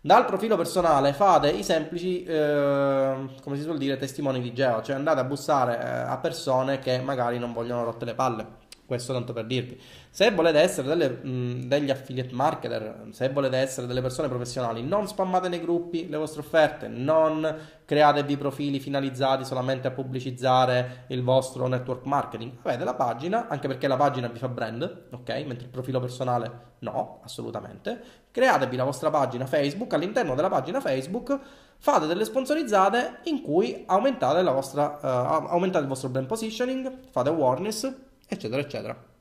[0.00, 4.94] Dal profilo personale fate i semplici, eh, come si suol dire, testimoni di geo, cioè
[4.94, 8.46] andate a bussare eh, a persone che magari non vogliono rotte le palle.
[8.86, 9.80] Questo tanto per dirvi.
[10.10, 15.08] Se volete essere delle, mh, degli affiliate marketer, se volete essere delle persone professionali, non
[15.08, 21.66] spammate nei gruppi le vostre offerte, non createvi profili finalizzati solamente a pubblicizzare il vostro
[21.66, 22.52] network marketing.
[22.62, 25.28] Avete la pagina, anche perché la pagina vi fa brand, ok?
[25.46, 28.00] Mentre il profilo personale no, assolutamente.
[28.30, 31.38] Createvi la vostra pagina Facebook, all'interno della pagina Facebook
[31.78, 37.92] fate delle sponsorizzate in cui aumentate, vostra, uh, aumentate il vostro brand positioning, fate awareness
[38.26, 39.14] eccetera, eccetera.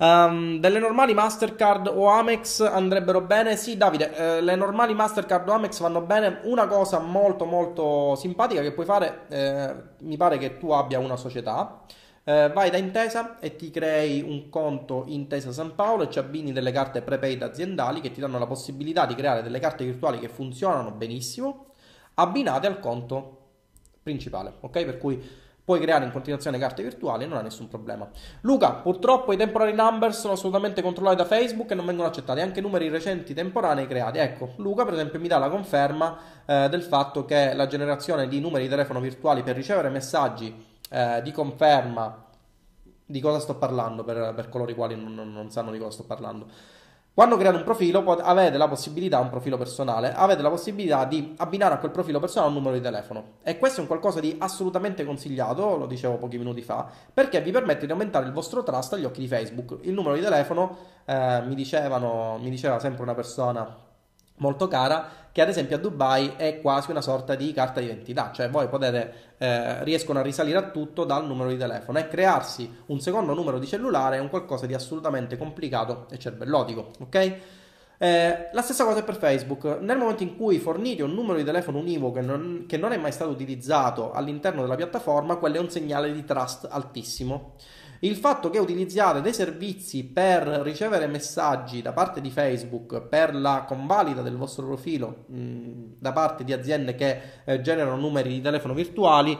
[0.00, 3.54] Um, delle normali Mastercard o Amex andrebbero bene?
[3.56, 6.40] Sì, Davide, eh, le normali Mastercard o Amex vanno bene.
[6.44, 11.16] Una cosa molto molto simpatica che puoi fare, eh, mi pare che tu abbia una
[11.16, 11.82] società.
[12.24, 16.52] Eh, vai da Intesa e ti crei un conto Intesa San Paolo e ci abbini
[16.52, 20.28] delle carte prepaid aziendali che ti danno la possibilità di creare delle carte virtuali che
[20.28, 21.72] funzionano benissimo,
[22.14, 23.36] abbinate al conto
[24.02, 24.84] principale, ok?
[24.84, 25.22] Per cui
[25.70, 28.08] puoi creare in continuazione carte virtuali e non ha nessun problema.
[28.40, 32.60] Luca, purtroppo i temporary numbers sono assolutamente controllati da Facebook e non vengono accettati, anche
[32.60, 34.18] numeri recenti temporanei creati.
[34.18, 38.40] Ecco, Luca per esempio mi dà la conferma eh, del fatto che la generazione di
[38.40, 40.52] numeri di telefono virtuali per ricevere messaggi
[40.90, 42.24] eh, di conferma
[43.06, 46.04] di cosa sto parlando per, per coloro i quali non, non sanno di cosa sto
[46.04, 46.46] parlando
[47.20, 51.74] quando create un profilo avete la possibilità, un profilo personale, avete la possibilità di abbinare
[51.74, 53.32] a quel profilo personale un numero di telefono.
[53.42, 57.50] E questo è un qualcosa di assolutamente consigliato, lo dicevo pochi minuti fa, perché vi
[57.50, 59.80] permette di aumentare il vostro trust agli occhi di Facebook.
[59.82, 63.68] Il numero di telefono, eh, mi, dicevano, mi diceva sempre una persona
[64.36, 68.50] molto cara che ad esempio a Dubai è quasi una sorta di carta d'identità, cioè
[68.50, 73.00] voi potete, eh, riescono a risalire a tutto dal numero di telefono e crearsi un
[73.00, 77.36] secondo numero di cellulare è un qualcosa di assolutamente complicato e cervellotico, ok?
[78.02, 79.78] Eh, la stessa cosa è per Facebook.
[79.80, 83.12] Nel momento in cui fornite un numero di telefono univoco che che non è mai
[83.12, 87.56] stato utilizzato all'interno della piattaforma, quello è un segnale di trust altissimo.
[88.02, 93.64] Il fatto che utilizziate dei servizi per ricevere messaggi da parte di Facebook per la
[93.66, 98.72] convalida del vostro profilo mh, da parte di aziende che eh, generano numeri di telefono
[98.72, 99.36] virtuali,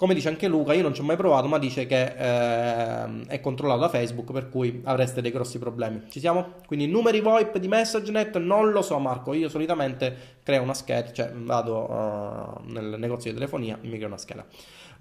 [0.00, 3.38] come dice anche Luca, io non ci ho mai provato, ma dice che eh, è
[3.40, 6.04] controllato da Facebook, per cui avreste dei grossi problemi.
[6.08, 6.54] Ci siamo?
[6.66, 9.34] Quindi numeri VoIP di MessageNet non lo so, Marco.
[9.34, 14.06] Io solitamente creo una scheda, cioè vado uh, nel negozio di telefonia e mi creo
[14.06, 14.46] una scheda.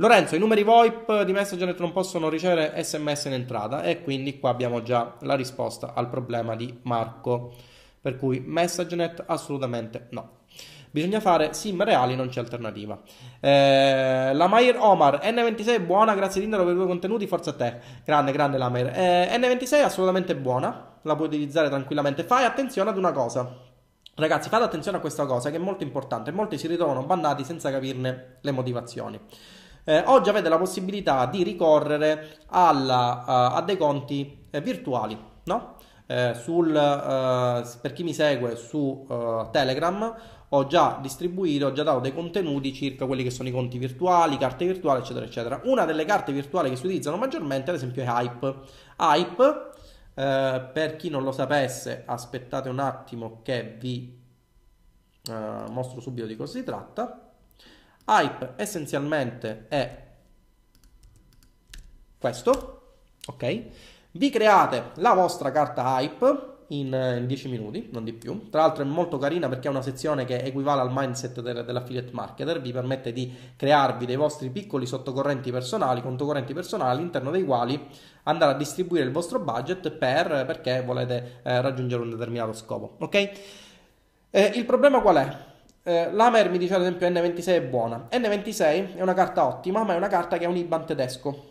[0.02, 4.50] Lorenzo, i numeri VoIP di MessengerNet non possono ricevere sms in entrata e quindi qua
[4.50, 7.54] abbiamo già la risposta al problema di Marco.
[8.00, 10.38] Per cui MessageNet assolutamente no.
[10.90, 12.98] Bisogna fare sim reali, non c'è alternativa.
[13.42, 17.56] Eh, la Mayer Omar N26 è buona, grazie Tindaro per i tuoi contenuti, forza a
[17.56, 17.80] te.
[18.06, 18.98] Grande, grande la Mayer.
[18.98, 22.24] Eh, N26 è assolutamente buona, la puoi utilizzare tranquillamente.
[22.24, 23.54] Fai attenzione ad una cosa.
[24.16, 26.32] Ragazzi, fate attenzione a questa cosa che è molto importante.
[26.32, 29.20] Molti si ritrovano bannati senza capirne le motivazioni.
[29.84, 35.76] Eh, oggi avete la possibilità di ricorrere alla, uh, a dei conti eh, virtuali, no?
[36.06, 40.16] Eh, sul, uh, per chi mi segue su uh, Telegram
[40.50, 44.38] ho già distribuito, ho già dato dei contenuti circa quelli che sono i conti virtuali,
[44.38, 45.62] carte virtuali, eccetera, eccetera.
[45.66, 48.56] Una delle carte virtuali che si utilizzano maggiormente, ad esempio, è Hype.
[48.98, 49.68] Hype,
[50.16, 54.20] per chi non lo sapesse, aspettate un attimo che vi
[55.70, 57.29] mostro subito di cosa si tratta.
[58.10, 60.08] Hype essenzialmente è
[62.18, 62.96] questo,
[63.28, 63.64] ok?
[64.12, 66.88] Vi create la vostra carta Hype in,
[67.20, 68.50] in 10 minuti, non di più.
[68.50, 72.12] Tra l'altro è molto carina perché è una sezione che equivale al mindset del, dell'affiliate
[72.12, 77.88] marketer, vi permette di crearvi dei vostri piccoli sottocorrenti personali, contocorrenti personali all'interno dei quali
[78.24, 82.96] andare a distribuire il vostro budget per, perché volete eh, raggiungere un determinato scopo.
[83.00, 83.30] Ok?
[84.32, 85.49] Eh, il problema qual è?
[85.84, 88.08] Eh, L'Amer mi dice ad esempio N26 è buona.
[88.12, 91.48] N26 è una carta ottima, ma è una carta che ha un IBAN tedesco.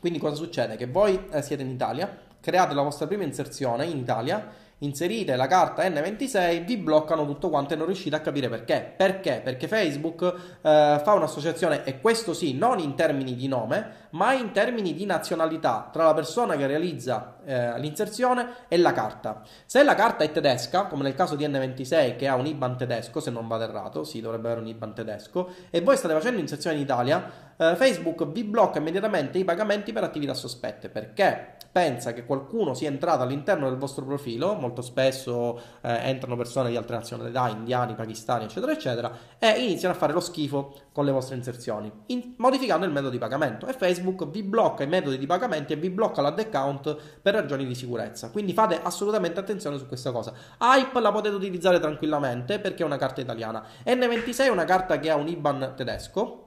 [0.00, 0.76] Quindi cosa succede?
[0.76, 4.46] Che voi eh, siete in Italia, create la vostra prima inserzione in Italia,
[4.78, 8.92] inserite la carta N26, vi bloccano tutto quanto e non riuscite a capire perché.
[8.96, 9.40] Perché?
[9.42, 14.52] Perché Facebook eh, fa un'associazione, e questo sì, non in termini di nome, ma in
[14.52, 19.42] termini di nazionalità tra la persona che realizza eh, l'inserzione e la carta.
[19.64, 23.20] Se la carta è tedesca, come nel caso di N26 che ha un IBAN tedesco,
[23.20, 26.76] se non vado errato, sì, dovrebbe avere un IBAN tedesco, e voi state facendo inserzione
[26.76, 32.24] in Italia, eh, Facebook vi blocca immediatamente i pagamenti per attività sospette perché pensa che
[32.24, 37.50] qualcuno sia entrato all'interno del vostro profilo, molto spesso eh, entrano persone di altre nazionalità,
[37.50, 42.32] indiani, pakistani, eccetera, eccetera, e iniziano a fare lo schifo con le vostre inserzioni, in,
[42.38, 43.66] modificando il metodo di pagamento.
[43.66, 47.66] E Facebook vi blocca i metodi di pagamento e vi blocca l'ad account per ragioni
[47.66, 48.30] di sicurezza.
[48.30, 50.32] Quindi fate assolutamente attenzione su questa cosa.
[50.58, 53.62] Hype la potete utilizzare tranquillamente perché è una carta italiana.
[53.84, 56.45] N26 è una carta che ha un IBAN tedesco.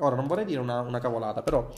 [0.00, 1.68] Ora non vorrei dire una, una cavolata, però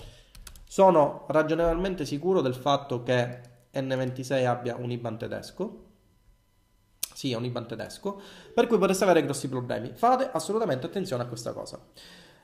[0.65, 3.41] sono ragionevolmente sicuro del fatto che
[3.75, 5.85] N26 abbia un IBAN tedesco.
[7.13, 8.21] Sì, è un IBAN tedesco,
[8.55, 9.93] per cui potreste avere grossi problemi.
[9.95, 11.79] Fate assolutamente attenzione a questa cosa.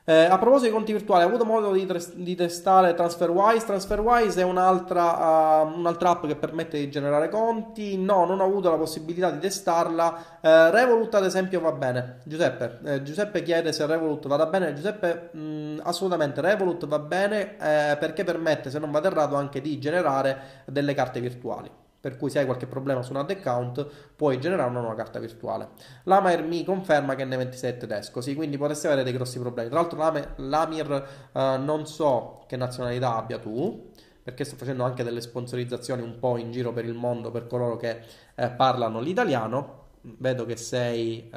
[0.09, 3.67] Eh, a proposito di conti virtuali, hai avuto modo di, di testare TransferWise?
[3.67, 7.99] TransferWise è un'altra, uh, un'altra, app che permette di generare conti.
[7.99, 10.39] No, non ho avuto la possibilità di testarla.
[10.41, 12.21] Eh, Revolut, ad esempio, va bene.
[12.25, 14.73] Giuseppe, eh, Giuseppe chiede se Revolut vada bene.
[14.73, 19.61] Giuseppe, mh, mm, assolutamente Revolut va bene eh, perché permette, se non vado errato, anche
[19.61, 21.71] di generare delle carte virtuali
[22.01, 25.19] per cui se hai qualche problema su un ad account puoi generare una nuova carta
[25.19, 25.71] virtuale.
[26.05, 29.69] L'Amir mi conferma che N26 è tedesco, sì, quindi potresti avere dei grossi problemi.
[29.69, 33.91] Tra l'altro l'Amir uh, non so che nazionalità abbia tu,
[34.23, 37.77] perché sto facendo anche delle sponsorizzazioni un po' in giro per il mondo per coloro
[37.77, 38.01] che
[38.35, 39.87] eh, parlano l'italiano.
[40.01, 41.37] Vedo che sei, uh,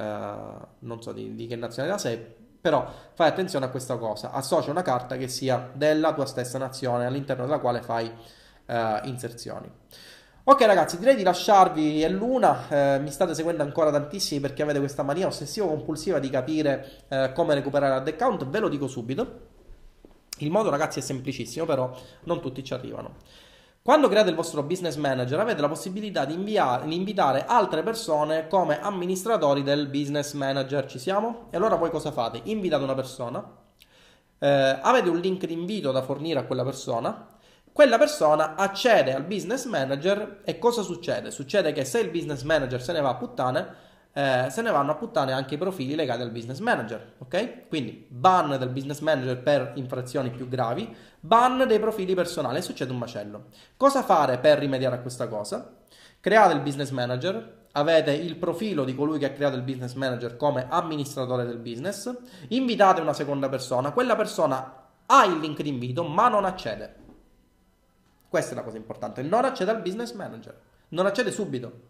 [0.80, 2.20] non so di, di che nazionalità sei,
[2.62, 7.06] però fai attenzione a questa cosa, associa una carta che sia della tua stessa nazione
[7.06, 8.74] all'interno della quale fai uh,
[9.08, 9.70] inserzioni.
[10.44, 14.80] Ok ragazzi, direi di lasciarvi, è l'una, eh, mi state seguendo ancora tantissimi perché avete
[14.80, 19.50] questa mania ossessivo-compulsiva di capire eh, come recuperare ad account, ve lo dico subito.
[20.40, 23.18] Il modo ragazzi è semplicissimo, però non tutti ci arrivano.
[23.84, 28.48] Quando create il vostro business manager avete la possibilità di, inviare, di invitare altre persone
[28.48, 31.50] come amministratori del business manager, ci siamo?
[31.52, 32.42] E allora voi cosa fate?
[32.46, 33.48] Invitate una persona,
[34.40, 37.28] eh, avete un link di invito da fornire a quella persona,
[37.74, 41.32] quella persona accede al business manager e cosa succede?
[41.32, 43.76] Succede che se il business manager se ne va a puttane,
[44.14, 47.70] eh, se ne vanno a puttane anche i profili legati al business manager, ok?
[47.70, 52.92] Quindi ban del business manager per infrazioni più gravi, ban dei profili personali e succede
[52.92, 53.46] un macello.
[53.78, 55.78] Cosa fare per rimediare a questa cosa?
[56.20, 60.36] Create il business manager, avete il profilo di colui che ha creato il business manager
[60.36, 62.14] come amministratore del business,
[62.50, 67.00] invitate una seconda persona, quella persona ha il link di invito ma non accede.
[68.32, 69.22] Questa è la cosa importante.
[69.24, 70.58] Non accede al business manager.
[70.92, 71.90] Non accede subito.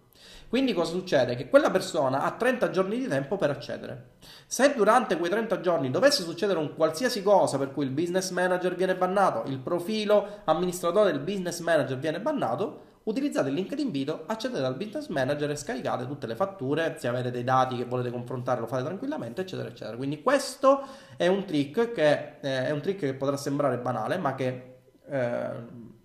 [0.49, 1.35] Quindi cosa succede?
[1.35, 4.13] Che quella persona ha 30 giorni di tempo per accedere.
[4.47, 8.73] Se durante quei 30 giorni dovesse succedere un qualsiasi cosa per cui il business manager
[8.73, 14.23] viene bannato, il profilo amministratore del business manager viene bannato, utilizzate il link di invito,
[14.25, 18.09] accedete al business manager e scaricate tutte le fatture, se avete dei dati che volete
[18.09, 19.95] confrontare lo fate tranquillamente, eccetera, eccetera.
[19.95, 20.81] Quindi questo
[21.17, 24.69] è un trick che, eh, è un trick che potrà sembrare banale, ma che
[25.07, 25.49] eh,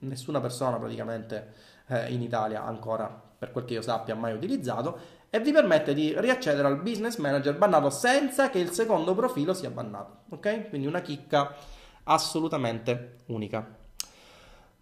[0.06, 1.52] nessuna persona praticamente
[1.88, 3.06] eh, in Italia ancora,
[3.38, 4.98] per quel che io sappia, mai utilizzato
[5.28, 9.70] e vi permette di riaccedere al business manager bannato senza che il secondo profilo sia
[9.70, 10.20] bannato.
[10.30, 10.68] Ok?
[10.68, 11.54] Quindi una chicca
[12.04, 13.84] assolutamente unica.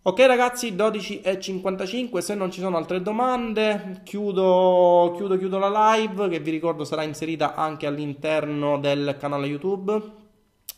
[0.07, 6.41] Ok ragazzi, 12.55, se non ci sono altre domande chiudo, chiudo, chiudo la live che
[6.41, 10.23] vi ricordo sarà inserita anche all'interno del canale YouTube.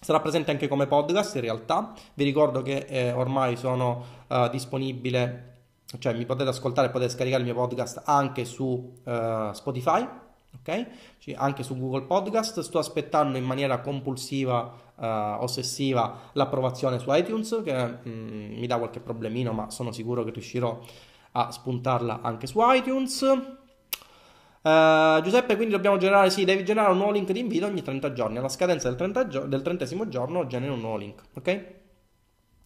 [0.07, 1.93] Sarà presente anche come podcast in realtà.
[2.15, 5.63] Vi ricordo che eh, ormai sono uh, disponibile,
[5.99, 10.07] cioè mi potete ascoltare, potete scaricare il mio podcast anche su uh, Spotify,
[10.61, 10.87] ok?
[11.19, 12.61] Cioè, anche su Google Podcast.
[12.61, 19.01] Sto aspettando in maniera compulsiva uh, ossessiva l'approvazione su iTunes che mm, mi dà qualche
[19.01, 20.79] problemino ma sono sicuro che riuscirò
[21.33, 23.25] a spuntarla anche su iTunes
[24.69, 28.13] uh, Giuseppe quindi dobbiamo generare sì devi generare un nuovo link di invito ogni 30
[28.13, 31.75] giorni alla scadenza del, 30 gio- del 30 giorno generi un nuovo link ok?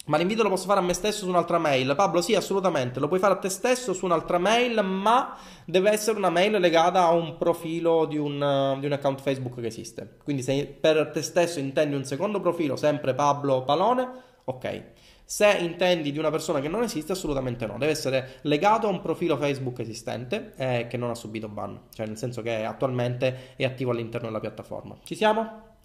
[0.07, 1.95] Ma l'invito lo posso fare a me stesso su un'altra mail?
[1.95, 2.99] Pablo, sì, assolutamente.
[2.99, 7.05] Lo puoi fare a te stesso su un'altra mail, ma deve essere una mail legata
[7.05, 10.17] a un profilo di un, di un account Facebook che esiste.
[10.25, 14.09] Quindi se per te stesso intendi un secondo profilo, sempre Pablo Palone,
[14.45, 14.85] ok.
[15.31, 17.79] Se intendi di una persona che non esiste, assolutamente no.
[17.79, 21.83] Deve essere legato a un profilo Facebook esistente eh, che non ha subito ban.
[21.95, 24.97] Cioè, nel senso che attualmente è attivo all'interno della piattaforma.
[25.05, 25.77] Ci siamo?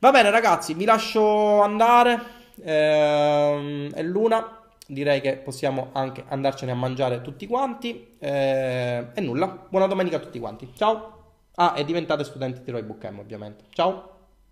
[0.00, 2.20] Va bene, ragazzi, vi lascio andare.
[2.64, 4.62] Ehm, è l'una.
[4.88, 8.16] Direi che possiamo anche andarcene a mangiare tutti quanti.
[8.18, 9.66] Eh, e nulla.
[9.68, 10.72] Buona domenica a tutti quanti.
[10.74, 11.34] Ciao.
[11.54, 13.66] Ah, e diventate studenti di Roy Book M, ovviamente.
[13.70, 14.13] Ciao.